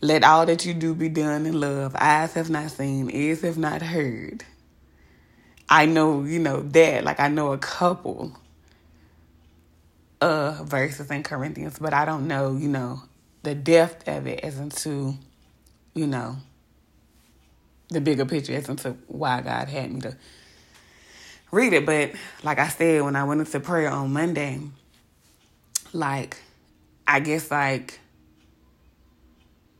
Let 0.00 0.24
all 0.24 0.46
that 0.46 0.66
you 0.66 0.74
do 0.74 0.94
be 0.94 1.08
done 1.08 1.46
in 1.46 1.60
love. 1.60 1.94
Eyes 1.96 2.34
have 2.34 2.50
not 2.50 2.70
seen, 2.72 3.08
ears 3.10 3.42
have 3.42 3.58
not 3.58 3.82
heard. 3.82 4.44
I 5.68 5.86
know, 5.86 6.24
you 6.24 6.40
know, 6.40 6.62
that. 6.62 7.04
Like, 7.04 7.20
I 7.20 7.28
know 7.28 7.52
a 7.52 7.58
couple 7.58 8.36
uh 10.20 10.62
verses 10.64 11.10
in 11.10 11.22
Corinthians, 11.22 11.78
but 11.78 11.92
I 11.92 12.04
don't 12.04 12.26
know, 12.26 12.56
you 12.56 12.68
know, 12.68 13.02
the 13.42 13.54
depth 13.54 14.08
of 14.08 14.26
it 14.26 14.40
as 14.40 14.58
into 14.58 15.14
you 15.94 16.06
know, 16.06 16.36
the 17.88 18.00
bigger 18.00 18.24
picture 18.24 18.54
as 18.54 18.68
into 18.68 18.96
why 19.06 19.40
God 19.42 19.68
had 19.68 19.92
me 19.92 20.00
to 20.00 20.16
read 21.50 21.72
it. 21.72 21.84
But 21.84 22.12
like 22.42 22.58
I 22.58 22.68
said, 22.68 23.02
when 23.02 23.16
I 23.16 23.24
went 23.24 23.40
into 23.40 23.60
prayer 23.60 23.90
on 23.90 24.12
Monday, 24.12 24.60
like, 25.92 26.36
I 27.06 27.20
guess 27.20 27.50
like 27.50 28.00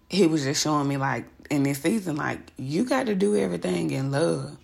he 0.08 0.26
was 0.26 0.44
just 0.44 0.62
showing 0.62 0.88
me 0.88 0.98
like 0.98 1.24
in 1.50 1.62
this 1.62 1.80
season, 1.80 2.16
like, 2.16 2.52
you 2.56 2.84
got 2.84 3.06
to 3.06 3.14
do 3.14 3.36
everything 3.36 3.90
in 3.90 4.10
love. 4.10 4.56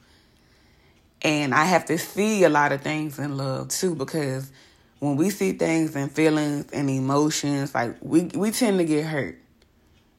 And 1.22 1.54
I 1.54 1.64
have 1.64 1.87
to 1.87 1.98
see 1.98 2.44
a 2.44 2.48
lot 2.48 2.72
of 2.72 2.82
things 2.82 3.18
in 3.18 3.37
love 3.37 3.68
too, 3.68 3.94
because 3.94 4.52
when 5.00 5.16
we 5.16 5.30
see 5.30 5.52
things 5.52 5.96
and 5.96 6.12
feelings 6.12 6.70
and 6.72 6.88
emotions, 6.90 7.74
like 7.74 7.96
we 8.00 8.24
we 8.34 8.50
tend 8.50 8.78
to 8.78 8.84
get 8.84 9.04
hurt 9.04 9.38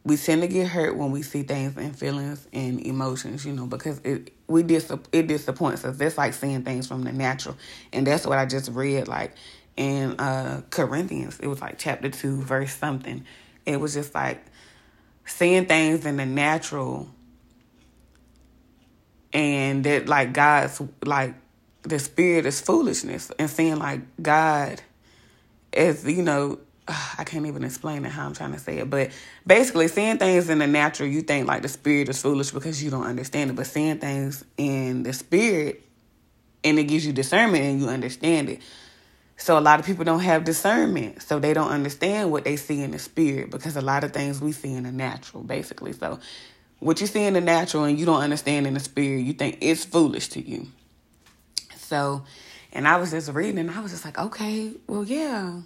we 0.09 0.17
tend 0.17 0.41
to 0.41 0.47
get 0.47 0.67
hurt 0.67 0.97
when 0.97 1.11
we 1.11 1.21
see 1.21 1.43
things 1.43 1.77
and 1.77 1.95
feelings 1.95 2.47
and 2.51 2.81
emotions, 2.83 3.45
you 3.45 3.53
know, 3.53 3.67
because 3.67 3.99
it 3.99 4.33
we 4.47 4.63
dis 4.63 4.91
it 5.11 5.27
disappoints 5.27 5.85
us. 5.85 5.97
That's 5.97 6.17
like 6.17 6.33
seeing 6.33 6.63
things 6.63 6.87
from 6.87 7.03
the 7.03 7.11
natural, 7.11 7.55
and 7.93 8.07
that's 8.07 8.25
what 8.25 8.39
I 8.39 8.47
just 8.47 8.71
read 8.71 9.07
like 9.07 9.35
in 9.77 10.19
uh 10.19 10.63
Corinthians. 10.71 11.39
It 11.39 11.45
was 11.45 11.61
like 11.61 11.77
chapter 11.77 12.09
two, 12.09 12.41
verse 12.41 12.73
something. 12.73 13.23
It 13.67 13.79
was 13.79 13.93
just 13.93 14.15
like 14.15 14.43
seeing 15.25 15.67
things 15.67 16.03
in 16.07 16.17
the 16.17 16.25
natural, 16.25 17.07
and 19.31 19.83
that 19.83 20.07
like 20.07 20.33
God's 20.33 20.81
like 21.05 21.35
the 21.83 21.99
spirit 21.99 22.47
is 22.47 22.59
foolishness, 22.59 23.31
and 23.37 23.47
seeing 23.47 23.77
like 23.77 24.01
God 24.19 24.81
as 25.71 26.03
you 26.03 26.23
know 26.23 26.57
I 27.17 27.23
can't 27.23 27.45
even 27.45 27.63
explain 27.63 28.05
it 28.05 28.11
how 28.11 28.25
I'm 28.25 28.33
trying 28.33 28.53
to 28.53 28.59
say 28.59 28.79
it, 28.79 28.89
but 28.89 29.11
basically, 29.45 29.87
seeing 29.87 30.17
things 30.17 30.49
in 30.49 30.59
the 30.59 30.67
natural, 30.67 31.07
you 31.07 31.21
think 31.21 31.47
like 31.47 31.61
the 31.61 31.67
spirit 31.67 32.09
is 32.09 32.21
foolish 32.21 32.51
because 32.51 32.83
you 32.83 32.89
don't 32.89 33.05
understand 33.05 33.51
it, 33.51 33.55
but 33.55 33.67
seeing 33.67 33.99
things 33.99 34.43
in 34.57 35.03
the 35.03 35.13
spirit 35.13 35.85
and 36.63 36.77
it 36.79 36.85
gives 36.85 37.05
you 37.05 37.13
discernment 37.13 37.63
and 37.63 37.79
you 37.79 37.87
understand 37.87 38.49
it. 38.49 38.59
So 39.37 39.57
a 39.57 39.61
lot 39.61 39.79
of 39.79 39.85
people 39.85 40.03
don't 40.03 40.19
have 40.19 40.43
discernment, 40.43 41.21
so 41.21 41.39
they 41.39 41.53
don't 41.53 41.69
understand 41.69 42.29
what 42.29 42.43
they 42.43 42.57
see 42.57 42.81
in 42.81 42.91
the 42.91 42.99
spirit 42.99 43.51
because 43.51 43.77
a 43.77 43.81
lot 43.81 44.03
of 44.03 44.11
things 44.11 44.41
we 44.41 44.51
see 44.51 44.73
in 44.73 44.83
the 44.83 44.91
natural, 44.91 45.43
basically. 45.43 45.93
So 45.93 46.19
what 46.79 46.99
you 46.99 47.07
see 47.07 47.23
in 47.23 47.33
the 47.33 47.41
natural 47.41 47.85
and 47.85 47.97
you 47.97 48.05
don't 48.05 48.21
understand 48.21 48.67
in 48.67 48.73
the 48.73 48.81
spirit, 48.81 49.19
you 49.19 49.31
think 49.31 49.59
it's 49.61 49.85
foolish 49.85 50.27
to 50.29 50.41
you. 50.41 50.67
So, 51.77 52.23
and 52.73 52.85
I 52.85 52.97
was 52.97 53.11
just 53.11 53.31
reading 53.31 53.59
and 53.59 53.71
I 53.71 53.79
was 53.79 53.91
just 53.91 54.03
like, 54.03 54.19
okay, 54.19 54.73
well, 54.87 55.05
yeah, 55.05 55.61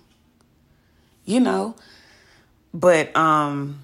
you 1.26 1.40
know. 1.40 1.76
But 2.74 3.16
um 3.16 3.80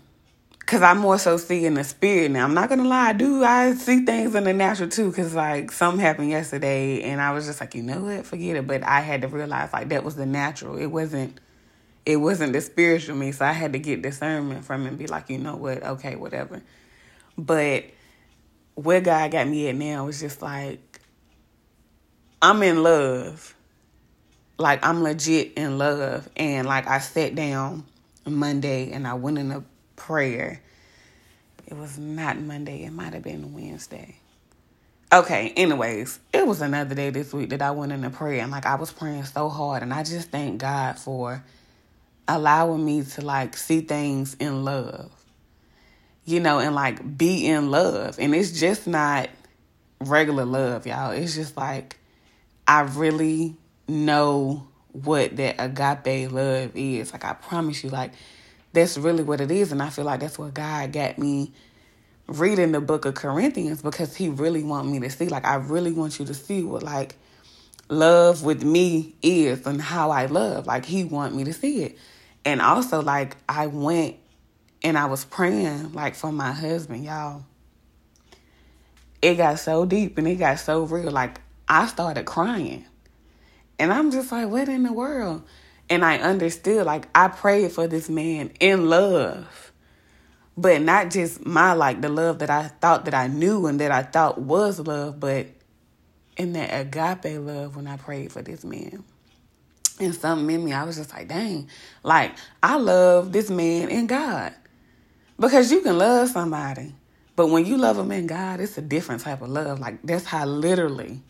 cuz 0.65 0.81
I 0.81 0.93
more 0.93 1.17
so 1.17 1.37
see 1.37 1.65
in 1.65 1.73
the 1.75 1.83
spirit 1.83 2.31
now. 2.31 2.43
I'm 2.43 2.53
not 2.53 2.69
going 2.69 2.81
to 2.81 2.87
lie, 2.87 3.09
I 3.09 3.13
do 3.13 3.43
I 3.43 3.73
see 3.73 4.05
things 4.05 4.35
in 4.35 4.43
the 4.43 4.53
natural 4.53 4.89
too 4.89 5.11
cuz 5.11 5.33
like 5.33 5.71
something 5.71 5.99
happened 5.99 6.29
yesterday 6.29 7.01
and 7.03 7.21
I 7.21 7.31
was 7.31 7.45
just 7.45 7.59
like, 7.59 7.75
you 7.75 7.83
know 7.83 8.01
what? 8.01 8.25
Forget 8.25 8.55
it, 8.55 8.67
but 8.67 8.83
I 8.83 9.01
had 9.01 9.21
to 9.23 9.27
realize 9.27 9.73
like 9.73 9.89
that 9.89 10.03
was 10.03 10.15
the 10.15 10.25
natural. 10.25 10.77
It 10.77 10.87
wasn't 10.87 11.39
it 12.05 12.17
wasn't 12.17 12.53
the 12.53 12.61
spiritual 12.61 13.15
me, 13.15 13.31
so 13.31 13.45
I 13.45 13.51
had 13.51 13.73
to 13.73 13.79
get 13.79 14.01
discernment 14.01 14.65
from 14.65 14.85
it 14.85 14.89
and 14.89 14.97
be 14.97 15.05
like, 15.07 15.29
you 15.29 15.37
know 15.37 15.55
what? 15.55 15.83
Okay, 15.83 16.15
whatever. 16.15 16.61
But 17.37 17.85
where 18.75 19.01
God 19.01 19.31
got 19.31 19.47
me 19.47 19.67
at 19.67 19.75
now 19.75 20.07
is 20.07 20.19
just 20.19 20.41
like 20.41 21.01
I'm 22.41 22.63
in 22.63 22.81
love 22.83 23.53
like 24.59 24.85
I'm 24.85 25.01
legit 25.01 25.53
in 25.55 25.77
love. 25.77 26.29
And 26.35 26.67
like 26.67 26.87
I 26.87 26.99
sat 26.99 27.33
down 27.33 27.85
Monday 28.25 28.91
and 28.91 29.07
I 29.07 29.15
went 29.15 29.39
in 29.39 29.51
a 29.51 29.63
prayer. 29.95 30.61
It 31.65 31.75
was 31.75 31.97
not 31.97 32.37
Monday, 32.37 32.83
it 32.83 32.91
might 32.91 33.13
have 33.13 33.23
been 33.23 33.53
Wednesday. 33.53 34.17
Okay, 35.11 35.53
anyways, 35.55 36.19
it 36.33 36.45
was 36.45 36.61
another 36.61 36.93
day 36.93 37.09
this 37.09 37.33
week 37.33 37.49
that 37.49 37.63
I 37.63 37.71
went 37.71 37.91
in 37.91 38.03
a 38.03 38.11
prayer 38.11 38.41
and 38.41 38.51
like 38.51 38.67
I 38.67 38.75
was 38.75 38.91
praying 38.91 39.25
so 39.25 39.49
hard 39.49 39.81
and 39.81 39.91
I 39.91 40.03
just 40.03 40.29
thank 40.29 40.61
God 40.61 40.99
for 40.99 41.43
allowing 42.27 42.85
me 42.85 43.03
to 43.03 43.21
like 43.21 43.57
see 43.57 43.81
things 43.81 44.35
in 44.35 44.63
love. 44.63 45.11
You 46.25 46.39
know, 46.39 46.59
and 46.59 46.75
like 46.75 47.17
be 47.17 47.47
in 47.47 47.71
love. 47.71 48.17
And 48.19 48.35
it's 48.35 48.51
just 48.51 48.85
not 48.85 49.29
regular 49.99 50.45
love, 50.45 50.85
y'all. 50.85 51.11
It's 51.11 51.33
just 51.33 51.57
like 51.57 51.97
I 52.67 52.81
really 52.81 53.55
know 53.89 54.67
what 54.91 55.35
that 55.37 55.55
agape 55.59 56.31
love 56.31 56.71
is. 56.75 57.11
Like 57.11 57.25
I 57.25 57.33
promise 57.33 57.83
you, 57.83 57.89
like 57.89 58.13
that's 58.73 58.97
really 58.97 59.23
what 59.23 59.41
it 59.41 59.51
is. 59.51 59.71
And 59.71 59.81
I 59.81 59.89
feel 59.89 60.05
like 60.05 60.19
that's 60.19 60.37
what 60.37 60.53
God 60.53 60.91
got 60.91 61.17
me 61.17 61.51
reading 62.27 62.71
the 62.71 62.81
book 62.81 63.05
of 63.05 63.15
Corinthians 63.15 63.81
because 63.81 64.15
he 64.15 64.29
really 64.29 64.63
want 64.63 64.87
me 64.87 64.99
to 64.99 65.09
see. 65.09 65.27
Like 65.27 65.45
I 65.45 65.55
really 65.55 65.91
want 65.91 66.19
you 66.19 66.25
to 66.25 66.33
see 66.33 66.63
what 66.63 66.83
like 66.83 67.15
love 67.89 68.43
with 68.43 68.63
me 68.63 69.15
is 69.21 69.65
and 69.65 69.81
how 69.81 70.11
I 70.11 70.27
love. 70.27 70.67
Like 70.67 70.85
he 70.85 71.03
want 71.03 71.35
me 71.35 71.43
to 71.45 71.53
see 71.53 71.83
it. 71.83 71.97
And 72.45 72.61
also 72.61 73.01
like 73.01 73.37
I 73.47 73.67
went 73.67 74.15
and 74.83 74.97
I 74.97 75.05
was 75.07 75.25
praying 75.25 75.93
like 75.93 76.15
for 76.15 76.31
my 76.31 76.51
husband, 76.51 77.03
y'all. 77.03 77.43
It 79.21 79.35
got 79.35 79.59
so 79.59 79.85
deep 79.85 80.17
and 80.17 80.27
it 80.27 80.35
got 80.35 80.59
so 80.59 80.83
real. 80.83 81.11
Like 81.11 81.41
I 81.67 81.87
started 81.87 82.25
crying. 82.25 82.85
And 83.79 83.93
I'm 83.93 84.11
just 84.11 84.31
like, 84.31 84.49
what 84.49 84.67
in 84.67 84.83
the 84.83 84.93
world? 84.93 85.43
And 85.89 86.05
I 86.05 86.17
understood, 86.17 86.85
like, 86.85 87.07
I 87.15 87.29
prayed 87.29 87.71
for 87.71 87.87
this 87.87 88.09
man 88.09 88.51
in 88.59 88.89
love. 88.89 89.71
But 90.57 90.81
not 90.81 91.09
just 91.09 91.45
my, 91.45 91.71
like, 91.73 92.01
the 92.01 92.09
love 92.09 92.39
that 92.39 92.49
I 92.49 92.67
thought 92.67 93.05
that 93.05 93.13
I 93.13 93.27
knew 93.27 93.65
and 93.65 93.79
that 93.79 93.91
I 93.91 94.03
thought 94.03 94.39
was 94.39 94.79
love, 94.79 95.19
but 95.19 95.47
in 96.35 96.53
that 96.53 96.69
agape 96.69 97.39
love 97.39 97.77
when 97.77 97.87
I 97.87 97.95
prayed 97.95 98.31
for 98.31 98.41
this 98.41 98.63
man. 98.65 99.03
And 99.99 100.13
something 100.13 100.53
in 100.53 100.63
me, 100.63 100.73
I 100.73 100.83
was 100.83 100.97
just 100.97 101.13
like, 101.13 101.29
dang, 101.29 101.69
like, 102.03 102.33
I 102.61 102.77
love 102.77 103.31
this 103.31 103.49
man 103.49 103.89
in 103.89 104.07
God. 104.07 104.53
Because 105.39 105.71
you 105.71 105.81
can 105.81 105.97
love 105.97 106.29
somebody, 106.29 106.93
but 107.37 107.47
when 107.47 107.65
you 107.65 107.77
love 107.77 107.95
them 107.95 108.11
in 108.11 108.27
God, 108.27 108.59
it's 108.59 108.77
a 108.77 108.81
different 108.81 109.21
type 109.21 109.41
of 109.41 109.49
love. 109.49 109.79
Like, 109.79 110.01
that's 110.03 110.25
how 110.25 110.45
literally 110.45 111.21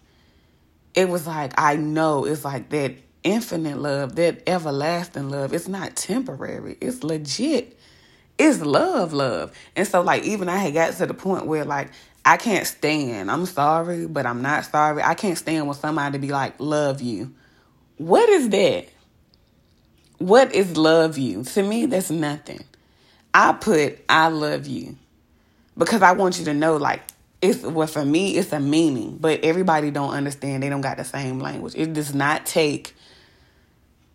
it 0.94 1.10
was 1.10 1.28
like 1.28 1.54
I 1.58 1.76
know 1.76 2.26
it's 2.26 2.46
like 2.46 2.70
that 2.70 2.96
infinite 3.24 3.78
love, 3.78 4.16
that 4.16 4.48
everlasting 4.48 5.30
love. 5.30 5.54
It's 5.54 5.68
not 5.68 5.96
temporary. 5.96 6.78
It's 6.82 7.04
legit. 7.04 7.78
It's 8.38 8.62
love, 8.62 9.14
love. 9.14 9.54
And 9.76 9.88
so 9.88 10.02
like 10.02 10.24
even 10.24 10.50
I 10.50 10.58
had 10.58 10.74
got 10.74 10.94
to 10.94 11.06
the 11.06 11.14
point 11.14 11.46
where 11.46 11.66
like 11.66 11.92
I 12.26 12.38
can't 12.38 12.68
stand. 12.68 13.30
I'm 13.32 13.46
sorry, 13.46 14.06
but 14.08 14.26
I'm 14.26 14.42
not 14.42 14.66
sorry. 14.66 15.02
I 15.04 15.14
can't 15.14 15.38
stand 15.38 15.68
when 15.68 15.76
somebody 15.76 16.18
be 16.18 16.30
like, 16.30 16.60
love 16.60 17.02
you. 17.02 17.34
What 17.98 18.30
is 18.30 18.50
that? 18.50 18.88
What 20.18 20.54
is 20.54 20.78
love 20.78 21.18
you? 21.18 21.44
To 21.44 21.64
me, 21.64 21.86
that's 21.86 22.10
nothing. 22.10 22.64
I 23.34 23.54
put 23.54 24.00
I 24.10 24.30
love 24.30 24.68
you 24.68 24.98
because 25.78 26.02
I 26.02 26.14
want 26.14 26.40
you 26.40 26.46
to 26.46 26.54
know 26.54 26.78
like 26.78 27.02
it's 27.42 27.64
well 27.64 27.88
for 27.88 28.04
me 28.04 28.38
it's 28.38 28.52
a 28.52 28.60
meaning 28.60 29.18
but 29.20 29.44
everybody 29.44 29.92
don't 29.92 30.14
understand. 30.14 30.64
They 30.64 30.70
don't 30.70 30.82
got 30.82 30.98
the 30.98 31.04
same 31.04 31.40
language. 31.40 31.74
It 31.76 31.94
does 31.94 32.14
not 32.14 32.46
take 32.46 32.96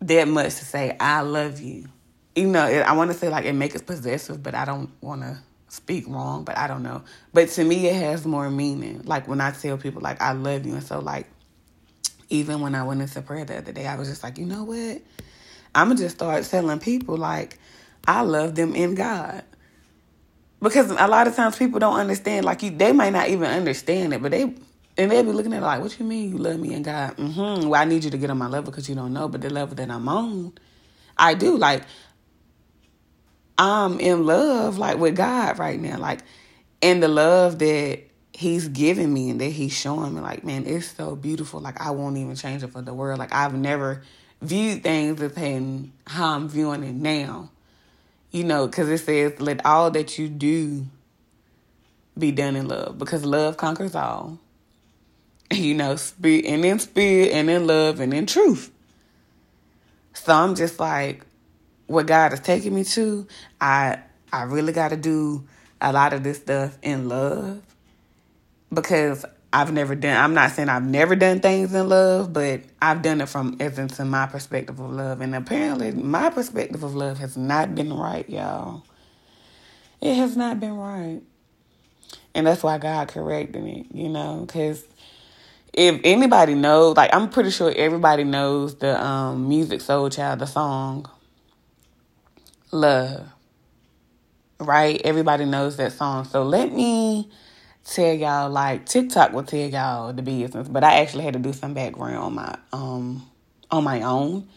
that 0.01 0.27
much 0.27 0.55
to 0.55 0.65
say 0.65 0.95
i 0.99 1.21
love 1.21 1.59
you. 1.59 1.87
You 2.35 2.47
know 2.47 2.63
i 2.63 2.91
want 2.93 3.11
to 3.11 3.17
say 3.17 3.29
like 3.29 3.45
it 3.45 3.53
makes 3.53 3.75
it 3.75 3.85
possessive 3.85 4.43
but 4.43 4.53
i 4.53 4.65
don't 4.65 4.91
want 5.01 5.21
to 5.21 5.39
speak 5.69 6.07
wrong 6.07 6.43
but 6.43 6.57
i 6.57 6.67
don't 6.67 6.83
know. 6.83 7.03
But 7.33 7.49
to 7.49 7.63
me 7.63 7.87
it 7.87 7.95
has 7.95 8.25
more 8.25 8.49
meaning. 8.49 9.01
Like 9.05 9.27
when 9.27 9.41
i 9.41 9.51
tell 9.51 9.77
people 9.77 10.01
like 10.01 10.21
i 10.21 10.33
love 10.33 10.65
you 10.65 10.73
and 10.73 10.83
so 10.83 10.99
like 10.99 11.27
even 12.29 12.61
when 12.61 12.75
i 12.75 12.83
went 12.83 13.01
into 13.01 13.21
prayer 13.21 13.45
the 13.45 13.57
other 13.57 13.71
day 13.71 13.87
i 13.87 13.95
was 13.95 14.07
just 14.07 14.23
like 14.23 14.37
you 14.37 14.45
know 14.45 14.63
what? 14.63 15.01
I'm 15.73 15.89
gonna 15.89 15.99
just 15.99 16.15
start 16.15 16.43
telling 16.45 16.79
people 16.79 17.17
like 17.17 17.57
i 18.07 18.21
love 18.21 18.53
them 18.53 18.75
in 18.75 18.93
god 18.93 19.43
because 20.65 20.89
a 20.89 21.07
lot 21.07 21.27
of 21.27 21.35
times 21.35 21.57
people 21.57 21.79
don't 21.79 21.99
understand. 21.99 22.43
Like 22.43 22.63
you, 22.63 22.71
they 22.71 22.91
might 22.91 23.13
not 23.13 23.29
even 23.29 23.49
understand 23.49 24.13
it, 24.13 24.21
but 24.21 24.31
they 24.31 24.53
and 24.97 25.11
they'll 25.11 25.23
be 25.23 25.31
looking 25.31 25.53
at 25.53 25.61
it 25.61 25.65
like, 25.65 25.81
"What 25.81 25.97
you 25.99 26.05
mean 26.05 26.31
you 26.31 26.37
love 26.37 26.59
me 26.59 26.73
and 26.73 26.83
God?" 26.83 27.15
Mm-hmm. 27.17 27.69
Well, 27.69 27.79
I 27.79 27.85
need 27.85 28.03
you 28.03 28.09
to 28.09 28.17
get 28.17 28.31
on 28.31 28.37
my 28.39 28.47
level 28.47 28.71
because 28.71 28.89
you 28.89 28.95
don't 28.95 29.13
know, 29.13 29.27
but 29.27 29.41
the 29.41 29.49
level 29.51 29.75
that 29.75 29.91
I'm 29.91 30.07
on, 30.09 30.53
I 31.17 31.35
do. 31.35 31.55
Like 31.55 31.83
I'm 33.59 33.99
in 33.99 34.25
love, 34.25 34.79
like 34.79 34.97
with 34.97 35.15
God 35.15 35.59
right 35.59 35.79
now, 35.79 35.99
like 35.99 36.21
and 36.81 37.01
the 37.01 37.09
love 37.09 37.59
that 37.59 38.01
He's 38.33 38.67
giving 38.67 39.13
me 39.13 39.29
and 39.29 39.39
that 39.41 39.51
He's 39.51 39.73
showing 39.73 40.15
me, 40.15 40.21
like 40.21 40.43
man, 40.43 40.65
it's 40.65 40.87
so 40.87 41.15
beautiful. 41.15 41.59
Like 41.59 41.79
I 41.79 41.91
won't 41.91 42.17
even 42.17 42.35
change 42.35 42.63
it 42.63 42.71
for 42.71 42.81
the 42.81 42.93
world. 42.93 43.19
Like 43.19 43.33
I've 43.33 43.53
never 43.53 44.01
viewed 44.41 44.81
things 44.81 45.21
as 45.21 45.37
how 46.07 46.33
I'm 46.33 46.49
viewing 46.49 46.83
it 46.83 46.95
now 46.95 47.51
you 48.35 48.43
know, 48.43 48.67
because 48.67 48.89
it 48.89 48.97
says, 48.97 49.39
let 49.39 49.65
all 49.65 49.89
that 49.91 50.19
you 50.19 50.27
do 50.27 50.85
be 52.19 52.33
done 52.33 52.57
in 52.57 52.67
love, 52.67 52.99
because 52.99 53.23
love 53.23 53.55
conquers 53.55 53.95
all. 53.95 54.39
You 55.51 55.75
know, 55.75 55.95
spirit 55.95 56.45
and 56.45 56.65
in 56.65 56.79
spirit 56.79 57.31
and 57.31 57.51
in 57.51 57.67
love 57.67 57.99
and 57.99 58.13
in 58.15 58.25
truth. 58.25 58.71
So 60.13 60.33
I'm 60.33 60.55
just 60.55 60.79
like, 60.79 61.23
what 61.85 62.07
God 62.07 62.33
is 62.33 62.39
taking 62.39 62.73
me 62.73 62.83
to, 62.83 63.27
I 63.61 63.99
I 64.33 64.43
really 64.43 64.73
got 64.73 64.89
to 64.89 64.97
do 64.97 65.47
a 65.79 65.93
lot 65.93 66.13
of 66.13 66.23
this 66.23 66.39
stuff 66.39 66.79
in 66.81 67.07
love 67.07 67.61
because 68.73 69.23
I've 69.55 69.71
never 69.71 69.95
done. 69.95 70.17
I'm 70.17 70.33
not 70.33 70.51
saying 70.51 70.67
I've 70.67 70.83
never 70.83 71.15
done 71.15 71.39
things 71.39 71.73
in 71.73 71.87
love, 71.87 72.33
but 72.33 72.63
I've 72.81 73.01
done 73.01 73.21
it 73.21 73.29
from 73.29 73.55
as 73.61 73.79
into 73.79 74.03
my 74.03 74.25
perspective 74.25 74.77
of 74.81 74.91
love, 74.91 75.21
and 75.21 75.33
apparently 75.33 75.91
my 75.91 76.29
perspective 76.29 76.83
of 76.83 76.93
love 76.93 77.19
has 77.19 77.37
not 77.37 77.73
been 77.73 77.93
right, 77.93 78.29
y'all. 78.29 78.83
It 80.01 80.15
has 80.15 80.35
not 80.35 80.59
been 80.59 80.75
right, 80.75 81.21
and 82.33 82.45
that's 82.45 82.63
why 82.63 82.77
God 82.79 83.07
corrected 83.07 83.63
it. 83.63 83.85
You 83.93 84.09
know, 84.09 84.43
because 84.45 84.83
if 85.71 86.01
anybody 86.03 86.53
knows, 86.53 86.97
like 86.97 87.15
I'm 87.15 87.29
pretty 87.29 87.51
sure 87.51 87.73
everybody 87.73 88.25
knows 88.25 88.75
the 88.75 89.01
um, 89.01 89.79
Soul 89.79 90.09
Child, 90.09 90.39
the 90.39 90.47
song 90.47 91.09
"Love." 92.71 93.29
right? 94.59 95.01
Everybody 95.03 95.45
knows 95.45 95.77
that 95.77 95.91
song. 95.93 96.25
So 96.25 96.43
let 96.43 96.71
me 96.71 97.29
tell 97.85 98.13
y'all 98.13 98.49
like 98.49 98.85
TikTok 98.85 99.31
will 99.31 99.43
tell 99.43 99.59
y'all 99.59 100.11
the 100.11 100.21
business, 100.21 100.67
but 100.67 100.83
I 100.83 101.01
actually 101.01 101.23
had 101.23 101.33
to 101.33 101.39
do 101.39 101.53
some 101.53 101.73
background 101.73 102.17
on 102.17 102.35
my 102.35 102.57
um 102.73 103.29
on 103.71 103.83
my 103.83 104.01
own. 104.01 104.47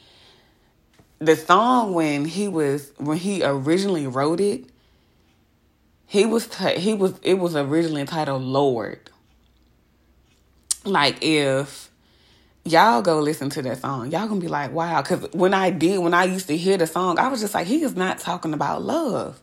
The 1.20 1.36
song 1.36 1.94
when 1.94 2.24
he 2.24 2.48
was 2.48 2.92
when 2.96 3.18
he 3.18 3.42
originally 3.44 4.06
wrote 4.06 4.40
it, 4.40 4.64
he 6.06 6.24
was 6.26 6.46
t- 6.46 6.78
he 6.78 6.94
was 6.94 7.14
it 7.22 7.34
was 7.34 7.54
originally 7.54 8.04
titled 8.04 8.42
Lord. 8.42 9.10
Like 10.84 11.18
if 11.20 11.90
y'all 12.64 13.02
go 13.02 13.20
listen 13.20 13.50
to 13.50 13.62
that 13.62 13.80
song, 13.80 14.10
y'all 14.10 14.28
gonna 14.28 14.40
be 14.40 14.48
like, 14.48 14.72
wow. 14.72 15.02
Because 15.02 15.30
when 15.32 15.54
I 15.54 15.70
did, 15.70 15.98
when 15.98 16.14
I 16.14 16.24
used 16.24 16.46
to 16.48 16.56
hear 16.56 16.76
the 16.78 16.86
song, 16.86 17.18
I 17.18 17.28
was 17.28 17.40
just 17.40 17.54
like, 17.54 17.66
he 17.66 17.82
is 17.82 17.96
not 17.96 18.18
talking 18.18 18.54
about 18.54 18.82
love. 18.82 19.40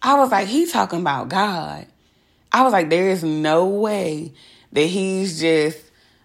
I 0.00 0.14
was 0.14 0.30
like, 0.30 0.48
he's 0.48 0.72
talking 0.72 1.00
about 1.00 1.28
God. 1.28 1.86
I 2.52 2.62
was 2.62 2.72
like, 2.72 2.90
there 2.90 3.08
is 3.08 3.24
no 3.24 3.66
way 3.66 4.34
that 4.72 4.84
he's 4.84 5.40
just 5.40 5.78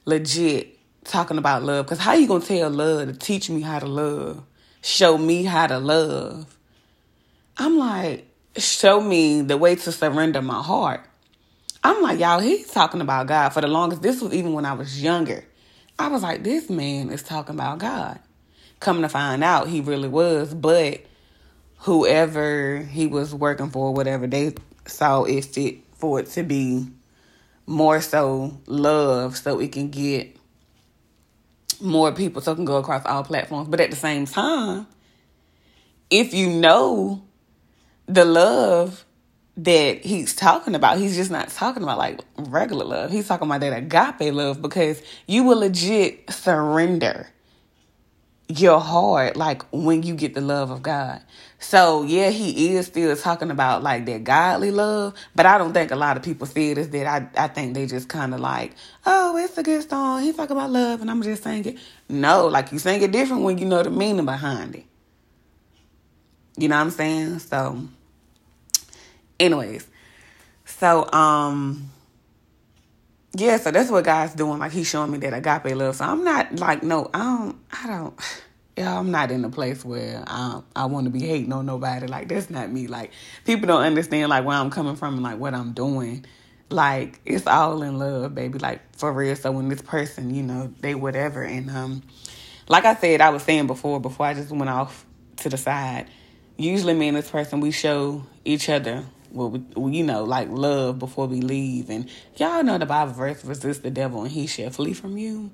legit 0.05 0.77
talking 1.05 1.37
about 1.37 1.63
love. 1.63 1.85
Because 1.85 1.99
how 1.99 2.13
you 2.13 2.27
going 2.27 2.41
to 2.41 2.47
tell 2.47 2.69
love 2.69 3.07
to 3.07 3.13
teach 3.13 3.49
me 3.49 3.61
how 3.61 3.79
to 3.79 3.87
love? 3.87 4.43
Show 4.81 5.17
me 5.17 5.43
how 5.43 5.67
to 5.67 5.79
love. 5.79 6.57
I'm 7.57 7.77
like, 7.77 8.27
show 8.57 9.01
me 9.01 9.41
the 9.41 9.57
way 9.57 9.75
to 9.75 9.91
surrender 9.91 10.41
my 10.41 10.61
heart. 10.61 11.01
I'm 11.83 12.01
like, 12.01 12.19
y'all, 12.19 12.39
he's 12.39 12.69
talking 12.69 13.01
about 13.01 13.27
God 13.27 13.49
for 13.49 13.61
the 13.61 13.67
longest. 13.67 14.01
This 14.01 14.21
was 14.21 14.33
even 14.33 14.53
when 14.53 14.65
I 14.65 14.73
was 14.73 15.01
younger. 15.01 15.45
I 15.97 16.09
was 16.09 16.21
like, 16.21 16.43
this 16.43 16.69
man 16.69 17.09
is 17.09 17.23
talking 17.23 17.55
about 17.55 17.79
God. 17.79 18.19
Coming 18.79 19.03
to 19.03 19.09
find 19.09 19.43
out, 19.43 19.67
he 19.67 19.81
really 19.81 20.09
was. 20.09 20.53
But 20.53 21.01
whoever 21.79 22.79
he 22.79 23.07
was 23.07 23.33
working 23.33 23.69
for, 23.69 23.93
whatever, 23.93 24.27
they 24.27 24.53
saw 24.85 25.23
it 25.23 25.45
fit 25.45 25.86
for 25.97 26.19
it 26.19 26.27
to 26.27 26.43
be 26.43 26.87
more 27.65 28.01
so 28.01 28.57
love 28.65 29.37
so 29.37 29.59
it 29.59 29.71
can 29.71 29.89
get 29.89 30.37
more 31.81 32.11
people 32.11 32.41
so 32.41 32.53
it 32.53 32.55
can 32.55 32.65
go 32.65 32.77
across 32.77 33.05
all 33.05 33.23
platforms. 33.23 33.67
But 33.67 33.81
at 33.81 33.89
the 33.89 33.95
same 33.95 34.25
time, 34.25 34.87
if 36.09 36.33
you 36.33 36.49
know 36.49 37.23
the 38.07 38.25
love 38.25 39.05
that 39.57 40.05
he's 40.05 40.35
talking 40.35 40.75
about, 40.75 40.97
he's 40.97 41.15
just 41.15 41.31
not 41.31 41.49
talking 41.49 41.83
about 41.83 41.97
like 41.97 42.21
regular 42.37 42.85
love. 42.85 43.11
He's 43.11 43.27
talking 43.27 43.47
about 43.47 43.61
that 43.61 43.73
agape 43.75 44.33
love 44.33 44.61
because 44.61 45.01
you 45.25 45.43
will 45.43 45.59
legit 45.59 46.31
surrender 46.31 47.27
your 48.47 48.79
heart 48.79 49.35
like 49.35 49.63
when 49.71 50.03
you 50.03 50.15
get 50.15 50.33
the 50.33 50.41
love 50.41 50.71
of 50.71 50.81
God. 50.81 51.21
So 51.59 52.03
yeah, 52.03 52.29
he 52.29 52.75
is 52.75 52.85
still 52.85 53.15
talking 53.15 53.49
about 53.49 53.81
like 53.81 54.05
that 54.05 54.23
godly 54.23 54.69
love, 54.69 55.15
but 55.35 55.45
I 55.47 55.57
don't 55.57 55.73
think 55.73 55.91
a 55.91 55.95
lot 55.95 56.15
of 56.15 56.23
people 56.23 56.45
see 56.45 56.71
it 56.71 56.77
as 56.77 56.89
that. 56.91 57.07
I 57.07 57.45
I 57.45 57.47
think 57.47 57.73
they 57.73 57.87
just 57.87 58.07
kind 58.09 58.33
of 58.33 58.39
like, 58.39 58.73
oh, 59.05 59.37
it's 59.37 59.57
a 59.57 59.63
good 59.63 59.87
song. 59.89 60.21
He's 60.21 60.35
talking 60.35 60.55
about 60.55 60.69
love, 60.69 61.01
and 61.01 61.09
I'm 61.09 61.21
just 61.23 61.43
saying 61.43 61.65
it. 61.65 61.77
No, 62.09 62.47
like 62.47 62.71
you 62.71 62.77
sing 62.79 63.01
it 63.01 63.11
different 63.11 63.41
when 63.41 63.57
you 63.57 63.65
know 63.65 63.81
the 63.81 63.89
meaning 63.89 64.25
behind 64.25 64.75
it. 64.75 64.85
You 66.57 66.67
know 66.67 66.75
what 66.75 66.81
I'm 66.81 66.91
saying? 66.91 67.39
So, 67.39 67.87
anyways, 69.39 69.87
so 70.65 71.11
um 71.11 71.89
yeah, 73.35 73.57
so 73.57 73.71
that's 73.71 73.89
what 73.89 74.03
God's 74.03 74.35
doing. 74.35 74.59
Like 74.59 74.71
He's 74.71 74.87
showing 74.87 75.11
me 75.11 75.17
that 75.19 75.33
agape 75.33 75.75
love. 75.75 75.95
So 75.95 76.05
I'm 76.05 76.23
not 76.23 76.59
like 76.59 76.83
no, 76.83 77.09
I 77.15 77.17
don't, 77.17 77.59
I 77.71 77.87
don't. 77.87 78.43
Yeah, 78.77 78.99
I'm 78.99 79.09
not 79.09 79.31
in 79.31 79.43
a 79.43 79.49
place 79.49 79.83
where 79.83 80.23
I 80.27 80.61
I 80.75 80.85
want 80.85 81.05
to 81.05 81.09
be 81.09 81.21
hating 81.21 81.51
on 81.51 81.65
nobody. 81.65 82.05
Like 82.05 82.27
that's 82.27 82.49
not 82.51 82.71
me. 82.71 82.85
Like 82.85 83.11
people 83.43 83.67
don't 83.67 83.81
understand 83.81 84.29
like 84.29 84.45
where 84.45 84.55
I'm 84.55 84.69
coming 84.69 84.95
from 84.95 85.15
and 85.15 85.23
like 85.23 85.39
what 85.39 85.55
I'm 85.55 85.73
doing. 85.73 86.25
Like 86.69 87.19
it's 87.25 87.47
all 87.47 87.81
in 87.81 87.97
love, 87.97 88.35
baby. 88.35 88.59
Like 88.59 88.95
for 88.95 89.11
real. 89.11 89.35
So 89.35 89.51
when 89.51 89.69
this 89.69 89.81
person, 89.81 90.33
you 90.33 90.43
know, 90.43 90.71
they 90.81 90.93
whatever, 90.93 91.41
and 91.41 91.71
um, 91.71 92.03
like 92.67 92.85
I 92.85 92.93
said, 92.95 93.19
I 93.19 93.29
was 93.29 93.41
saying 93.41 93.65
before, 93.65 93.99
before 93.99 94.27
I 94.27 94.35
just 94.35 94.51
went 94.51 94.69
off 94.69 95.05
to 95.37 95.49
the 95.49 95.57
side. 95.57 96.07
Usually, 96.55 96.93
me 96.93 97.07
and 97.07 97.17
this 97.17 97.29
person, 97.29 97.59
we 97.59 97.71
show 97.71 98.23
each 98.45 98.69
other 98.69 99.05
we, 99.31 99.97
you 99.97 100.03
know, 100.03 100.23
like 100.23 100.49
love 100.49 100.99
before 100.99 101.27
we 101.27 101.41
leave. 101.41 101.89
And 101.89 102.09
y'all 102.35 102.63
know 102.63 102.77
the 102.77 102.85
Bible 102.85 103.13
verse, 103.13 103.43
resist 103.43 103.83
the 103.83 103.91
devil 103.91 104.23
and 104.23 104.31
he 104.31 104.47
shall 104.47 104.69
flee 104.69 104.93
from 104.93 105.17
you. 105.17 105.51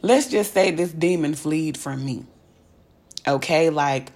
Let's 0.00 0.28
just 0.28 0.52
say 0.52 0.70
this 0.70 0.92
demon 0.92 1.34
fled 1.34 1.76
from 1.76 2.04
me. 2.04 2.24
Okay, 3.26 3.70
like 3.70 4.10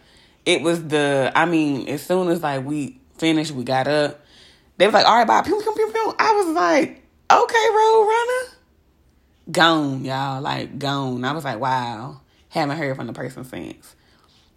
it 0.45 0.63
was 0.63 0.87
the, 0.87 1.33
I 1.35 1.45
mean, 1.45 1.89
as 1.89 2.03
soon 2.03 2.29
as 2.29 2.43
like 2.43 2.65
we 2.65 3.01
finished, 3.19 3.53
we 3.53 3.65
got 3.65 3.89
up. 3.89 4.21
They 4.79 4.87
was 4.87 4.95
like, 4.95 5.07
all 5.07 5.17
right, 5.17 5.27
bye. 5.27 5.43
Pew, 5.43 5.61
pew, 5.61 5.73
pew, 5.75 5.91
pew. 5.93 6.15
I 6.19 6.33
was 6.33 6.55
like, 6.55 7.03
okay, 7.31 7.69
road 7.71 8.07
runner. 8.07 8.53
Gone, 9.51 10.05
y'all. 10.05 10.41
Like, 10.41 10.79
gone. 10.79 11.25
I 11.25 11.33
was 11.33 11.45
like, 11.45 11.59
wow. 11.59 12.21
Haven't 12.51 12.77
heard 12.77 12.97
from 12.97 13.07
the 13.07 13.13
person 13.13 13.45
since. 13.45 13.95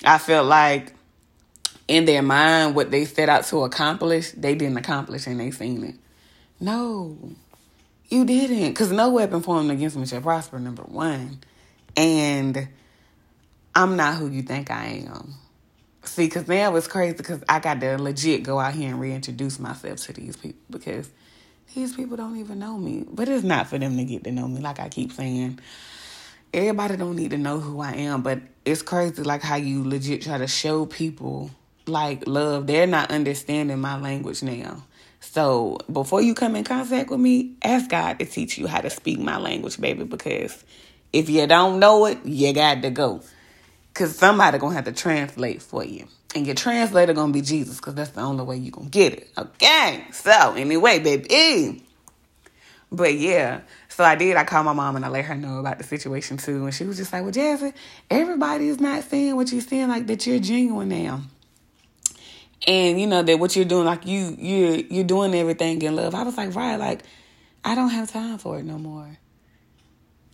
I 0.03 0.17
felt 0.17 0.47
like 0.47 0.93
in 1.88 2.05
their 2.05 2.21
mind 2.21 2.75
what 2.75 2.91
they 2.91 3.05
set 3.05 3.29
out 3.29 3.45
to 3.45 3.63
accomplish, 3.63 4.31
they 4.31 4.55
didn't 4.55 4.77
accomplish 4.77 5.25
and 5.27 5.39
they 5.39 5.51
seen 5.51 5.83
it. 5.83 5.95
No, 6.59 7.17
you 8.09 8.25
didn't. 8.25 8.69
Because 8.69 8.91
no 8.91 9.09
weapon 9.09 9.41
formed 9.41 9.71
against 9.71 9.95
me 9.97 10.05
shall 10.05 10.21
prosper, 10.21 10.59
number 10.59 10.83
one. 10.83 11.39
And 11.95 12.67
I'm 13.75 13.95
not 13.95 14.15
who 14.15 14.27
you 14.27 14.41
think 14.41 14.71
I 14.71 15.05
am. 15.08 15.36
See, 16.03 16.25
because 16.25 16.47
now 16.47 16.75
it's 16.75 16.88
crazy 16.88 17.15
because 17.17 17.43
I 17.47 17.60
got 17.60 17.82
to 17.82 17.97
legit 17.97 18.43
go 18.43 18.60
out 18.60 18.73
here 18.73 18.89
and 18.89 18.99
reintroduce 18.99 19.60
myself 19.60 19.99
to 20.05 20.13
these 20.13 20.36
people 20.36 20.62
because 20.69 21.10
these 21.75 21.95
people 21.95 22.17
don't 22.17 22.38
even 22.38 22.60
know 22.60 22.77
me. 22.77 23.05
But 23.10 23.29
it's 23.29 23.43
not 23.43 23.67
for 23.67 23.77
them 23.77 23.97
to 23.97 24.03
get 24.03 24.23
to 24.23 24.32
know 24.32 24.47
me. 24.47 24.60
Like 24.60 24.79
I 24.79 24.89
keep 24.89 25.12
saying, 25.12 25.60
everybody 26.53 26.97
don't 26.97 27.15
need 27.15 27.32
to 27.32 27.38
know 27.38 27.60
who 27.60 27.79
I 27.79 27.93
am. 27.93 28.21
But 28.21 28.41
it's 28.65 28.82
crazy 28.82 29.23
like 29.23 29.41
how 29.41 29.55
you 29.55 29.88
legit 29.88 30.21
try 30.21 30.38
to 30.38 30.47
show 30.47 30.86
people 30.86 31.51
like 31.89 32.27
love, 32.27 32.67
they're 32.67 32.88
not 32.88 33.12
understanding 33.12 33.79
my 33.79 33.99
language 33.99 34.43
now. 34.43 34.84
So 35.19 35.79
before 35.91 36.21
you 36.21 36.34
come 36.34 36.55
in 36.55 36.63
contact 36.63 37.10
with 37.10 37.19
me, 37.19 37.55
ask 37.63 37.89
God 37.89 38.19
to 38.19 38.25
teach 38.25 38.58
you 38.58 38.67
how 38.67 38.82
to 38.82 38.89
speak 38.89 39.19
my 39.19 39.38
language, 39.38 39.79
baby, 39.79 40.05
because 40.05 40.63
if 41.12 41.29
you 41.29 41.45
don't 41.47 41.79
know 41.79 42.05
it, 42.05 42.25
you 42.25 42.53
got 42.53 42.82
to 42.84 42.89
go. 42.89 43.21
Because 43.93 44.15
somebody 44.17 44.58
going 44.58 44.71
to 44.71 44.75
have 44.75 44.86
to 44.86 44.91
translate 44.91 45.62
for 45.62 45.84
you. 45.84 46.08
And 46.36 46.45
your 46.45 46.56
translator 46.56 47.13
going 47.13 47.34
to 47.34 47.39
be 47.39 47.41
Jesus 47.41 47.78
because 47.78 47.95
that's 47.95 48.12
the 48.12 48.21
only 48.21 48.43
way 48.43 48.58
you 48.58 48.71
going 48.71 48.89
to 48.89 48.91
get 48.91 49.13
it. 49.13 49.30
Okay? 49.38 50.06
So 50.12 50.54
anyway, 50.56 50.99
baby. 50.99 51.84
But 52.91 53.15
yeah, 53.15 53.62
so 53.88 54.04
I 54.04 54.15
did. 54.15 54.36
I 54.36 54.43
called 54.43 54.65
my 54.65 54.73
mom 54.73 54.95
and 54.95 55.06
I 55.06 55.10
let 55.10 55.25
her 55.25 55.36
know 55.36 55.60
about 55.60 55.78
the 55.78 55.84
situation 55.84 56.38
too. 56.38 56.65
And 56.65 56.73
she 56.73 56.86
was 56.86 56.97
just 56.97 57.12
like, 57.13 57.23
well, 57.23 57.32
Jasmine, 57.32 57.73
everybody 58.10 58.67
is 58.67 58.80
not 58.80 59.04
saying 59.04 59.36
what 59.36 59.52
you're 59.52 59.62
saying, 59.62 59.89
like 59.89 60.08
that 60.08 60.25
you're 60.25 60.39
genuine 60.39 60.89
now 60.89 61.21
and 62.67 62.99
you 62.99 63.08
know 63.08 63.23
that 63.23 63.39
what 63.39 63.56
you're 63.56 63.65
doing 63.65 63.86
like 63.86 64.06
you 64.06 64.36
you 64.38 64.86
you're 64.89 65.04
doing 65.04 65.34
everything 65.34 65.82
in 65.82 65.95
love 65.95 66.13
i 66.13 66.23
was 66.23 66.38
like 66.38 66.54
right 66.56 66.78
like 66.78 67.04
i 67.63 67.75
don't 67.75 67.89
have 67.89 68.12
time 68.12 68.38
for 68.38 68.60
it 68.60 68.65
no 68.65 68.78
more 68.78 69.17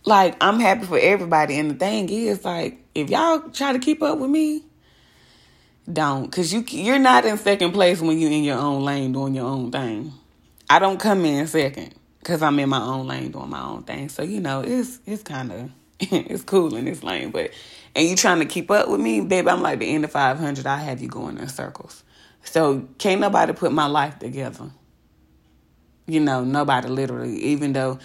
like 0.06 0.36
i'm 0.40 0.58
happy 0.60 0.86
for 0.86 0.98
everybody. 0.98 1.58
And 1.58 1.72
the 1.72 1.74
thing 1.74 2.08
is 2.08 2.44
like 2.44 2.78
if 2.94 3.10
y'all 3.10 3.40
try 3.50 3.74
to 3.74 3.78
keep 3.78 4.02
up 4.02 4.18
with 4.18 4.30
me 4.30 4.62
don't. 5.90 6.24
Because 6.24 6.52
you 6.52 6.64
you're 6.68 6.98
not 6.98 7.24
in 7.24 7.38
second 7.38 7.72
place 7.72 8.00
when 8.00 8.18
you're 8.18 8.30
in 8.30 8.44
your 8.44 8.58
own 8.58 8.84
lane 8.84 9.12
doing 9.12 9.34
your 9.34 9.46
own 9.46 9.70
thing. 9.70 10.12
I 10.68 10.78
don't 10.78 10.98
come 10.98 11.24
in 11.24 11.46
second 11.46 11.94
because 12.18 12.42
i'm 12.42 12.58
in 12.58 12.68
my 12.68 12.82
own 12.82 13.06
lane 13.06 13.30
doing 13.30 13.50
my 13.50 13.62
own 13.62 13.84
thing. 13.84 14.08
So 14.08 14.22
you 14.22 14.40
know 14.40 14.62
it's 14.62 14.98
it's 15.06 15.22
kind 15.22 15.52
of 15.52 15.70
it's 16.00 16.42
cool 16.42 16.74
in 16.74 16.86
this 16.86 17.02
lane. 17.02 17.30
But 17.30 17.50
and 17.94 18.08
you 18.08 18.16
trying 18.16 18.40
to 18.40 18.46
keep 18.46 18.70
up 18.70 18.88
with 18.88 19.00
me? 19.00 19.20
Baby 19.20 19.48
i'm 19.48 19.62
like 19.62 19.78
the 19.78 19.86
Indy 19.86 20.08
500 20.08 20.66
i 20.66 20.76
have 20.78 21.00
you 21.00 21.08
going 21.08 21.38
in 21.38 21.48
circles. 21.48 22.02
So 22.42 22.88
can't 22.98 23.20
nobody 23.20 23.52
put 23.52 23.72
my 23.72 23.86
life 23.86 24.18
together. 24.18 24.70
You 26.08 26.20
know, 26.20 26.44
nobody 26.44 26.88
literally, 26.88 27.36
even 27.36 27.72
though 27.72 27.98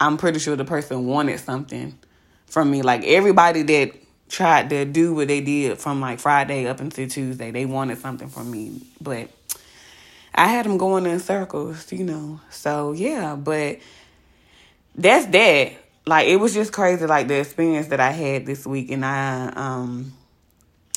I'm 0.00 0.16
pretty 0.16 0.38
sure 0.38 0.56
the 0.56 0.64
person 0.64 1.06
wanted 1.06 1.38
something 1.38 1.96
from 2.46 2.70
me. 2.70 2.80
Like 2.82 3.04
everybody 3.04 3.62
that 3.62 3.92
tried 4.30 4.70
to 4.70 4.84
do 4.86 5.14
what 5.14 5.28
they 5.28 5.42
did 5.42 5.78
from 5.78 6.00
like 6.00 6.18
Friday 6.18 6.66
up 6.66 6.80
until 6.80 7.06
Tuesday, 7.06 7.50
they 7.50 7.66
wanted 7.66 7.98
something 7.98 8.28
from 8.28 8.50
me. 8.50 8.80
But 9.00 9.28
I 10.34 10.46
had 10.48 10.64
them 10.64 10.78
going 10.78 11.04
in 11.04 11.20
circles, 11.20 11.92
you 11.92 12.04
know. 12.04 12.40
So 12.50 12.92
yeah, 12.92 13.36
but 13.36 13.78
that's 14.94 15.26
that. 15.26 15.72
Like 16.06 16.28
it 16.28 16.36
was 16.36 16.54
just 16.54 16.72
crazy, 16.72 17.06
like 17.06 17.28
the 17.28 17.38
experience 17.38 17.88
that 17.88 18.00
I 18.00 18.10
had 18.10 18.46
this 18.46 18.66
week, 18.66 18.90
and 18.90 19.04
I 19.04 19.52
um 19.54 20.14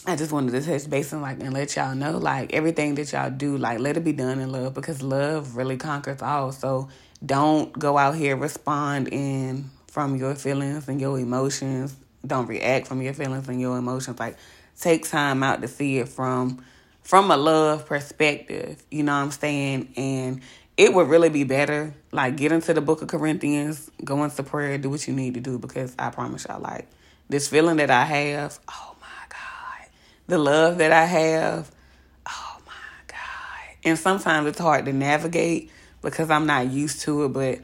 I 0.05 0.15
just 0.15 0.31
wanted 0.31 0.51
to 0.51 0.61
touch 0.61 0.89
base 0.89 1.11
and 1.11 1.21
like 1.21 1.41
and 1.41 1.53
let 1.53 1.75
y'all 1.75 1.93
know 1.93 2.17
like 2.17 2.53
everything 2.53 2.95
that 2.95 3.11
y'all 3.11 3.29
do, 3.29 3.57
like 3.57 3.79
let 3.79 3.97
it 3.97 4.03
be 4.03 4.13
done 4.13 4.39
in 4.39 4.51
love 4.51 4.73
because 4.73 5.01
love 5.01 5.57
really 5.57 5.77
conquers 5.77 6.21
all. 6.21 6.51
So 6.53 6.89
don't 7.25 7.71
go 7.77 7.97
out 7.97 8.15
here 8.15 8.35
responding 8.35 9.69
from 9.87 10.15
your 10.15 10.35
feelings 10.35 10.87
and 10.87 10.99
your 10.99 11.19
emotions. 11.19 11.95
Don't 12.25 12.47
react 12.47 12.87
from 12.87 13.01
your 13.01 13.13
feelings 13.13 13.47
and 13.47 13.59
your 13.59 13.77
emotions. 13.77 14.19
Like 14.19 14.37
take 14.79 15.07
time 15.07 15.43
out 15.43 15.61
to 15.61 15.67
see 15.67 15.99
it 15.99 16.09
from 16.09 16.63
from 17.03 17.29
a 17.31 17.37
love 17.37 17.85
perspective, 17.85 18.81
you 18.89 19.03
know 19.03 19.11
what 19.11 19.23
I'm 19.23 19.31
saying? 19.31 19.93
And 19.97 20.41
it 20.77 20.93
would 20.93 21.09
really 21.09 21.29
be 21.29 21.43
better, 21.43 21.93
like, 22.11 22.37
get 22.37 22.51
into 22.51 22.73
the 22.73 22.81
book 22.81 23.01
of 23.01 23.09
Corinthians, 23.09 23.91
go 24.03 24.23
into 24.23 24.41
prayer, 24.41 24.77
do 24.77 24.89
what 24.89 25.05
you 25.07 25.13
need 25.13 25.33
to 25.33 25.41
do, 25.41 25.59
because 25.59 25.93
I 25.99 26.09
promise 26.09 26.45
y'all, 26.47 26.61
like, 26.61 26.87
this 27.29 27.47
feeling 27.49 27.75
that 27.77 27.91
I 27.91 28.05
have, 28.05 28.57
oh 28.69 28.95
my 29.01 29.25
God, 29.29 29.89
the 30.27 30.37
love 30.37 30.77
that 30.77 30.93
I 30.93 31.05
have, 31.05 31.69
oh 32.25 32.57
my 32.65 32.71
God. 33.07 33.77
And 33.83 33.99
sometimes 33.99 34.47
it's 34.47 34.59
hard 34.59 34.85
to 34.85 34.93
navigate 34.93 35.69
because 36.03 36.29
I'm 36.29 36.45
not 36.45 36.69
used 36.69 37.01
to 37.01 37.25
it, 37.25 37.29
but 37.29 37.59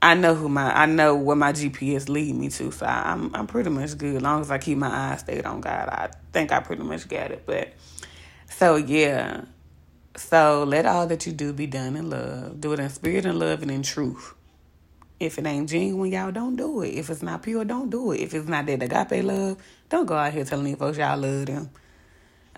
I 0.00 0.14
know 0.14 0.34
who 0.34 0.48
my 0.48 0.72
I 0.72 0.86
know 0.86 1.16
where 1.16 1.34
my 1.34 1.52
GPS 1.52 2.08
lead 2.08 2.36
me 2.36 2.48
to, 2.50 2.70
so 2.70 2.86
I'm 2.86 3.34
I'm 3.34 3.46
pretty 3.48 3.70
much 3.70 3.98
good. 3.98 4.16
As 4.16 4.22
long 4.22 4.42
as 4.42 4.50
I 4.50 4.58
keep 4.58 4.78
my 4.78 4.88
eyes 4.88 5.20
stayed 5.20 5.46
on 5.46 5.60
God, 5.60 5.88
I 5.88 6.10
think 6.32 6.52
I 6.52 6.60
pretty 6.60 6.82
much 6.82 7.08
got 7.08 7.32
it. 7.32 7.42
But 7.46 7.72
so 8.48 8.76
yeah. 8.76 9.46
So 10.16 10.64
let 10.66 10.86
all 10.86 11.06
that 11.08 11.26
you 11.26 11.32
do 11.32 11.52
be 11.52 11.66
done 11.66 11.96
in 11.96 12.08
love. 12.08 12.60
Do 12.60 12.72
it 12.72 12.78
in 12.78 12.88
spirit 12.88 13.26
and 13.26 13.38
love 13.38 13.62
and 13.62 13.70
in 13.70 13.82
truth. 13.82 14.34
If 15.18 15.38
it 15.38 15.46
ain't 15.46 15.68
genuine, 15.68 16.12
y'all 16.12 16.30
don't 16.30 16.56
do 16.56 16.82
it. 16.82 16.90
If 16.90 17.10
it's 17.10 17.22
not 17.22 17.42
pure, 17.42 17.64
don't 17.64 17.90
do 17.90 18.12
it. 18.12 18.20
If 18.20 18.34
it's 18.34 18.48
not 18.48 18.66
that 18.66 18.82
agape 18.82 19.24
love, 19.24 19.56
don't 19.88 20.06
go 20.06 20.14
out 20.14 20.32
here 20.32 20.44
telling 20.44 20.66
these 20.66 20.76
folks 20.76 20.98
y'all 20.98 21.18
love 21.18 21.46
them. 21.46 21.70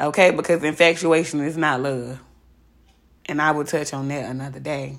Okay? 0.00 0.32
Because 0.32 0.62
infatuation 0.62 1.40
is 1.40 1.56
not 1.56 1.80
love. 1.80 2.20
And 3.28 3.42
I 3.42 3.50
will 3.50 3.64
touch 3.64 3.92
on 3.92 4.08
that 4.08 4.30
another 4.30 4.60
day. 4.60 4.98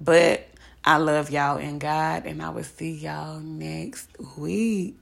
But 0.00 0.48
I 0.84 0.96
love 0.96 1.30
y'all 1.30 1.58
in 1.58 1.78
God, 1.78 2.24
and 2.24 2.40
I 2.42 2.50
will 2.50 2.64
see 2.64 2.92
y'all 2.92 3.40
next 3.40 4.08
week. 4.36 4.96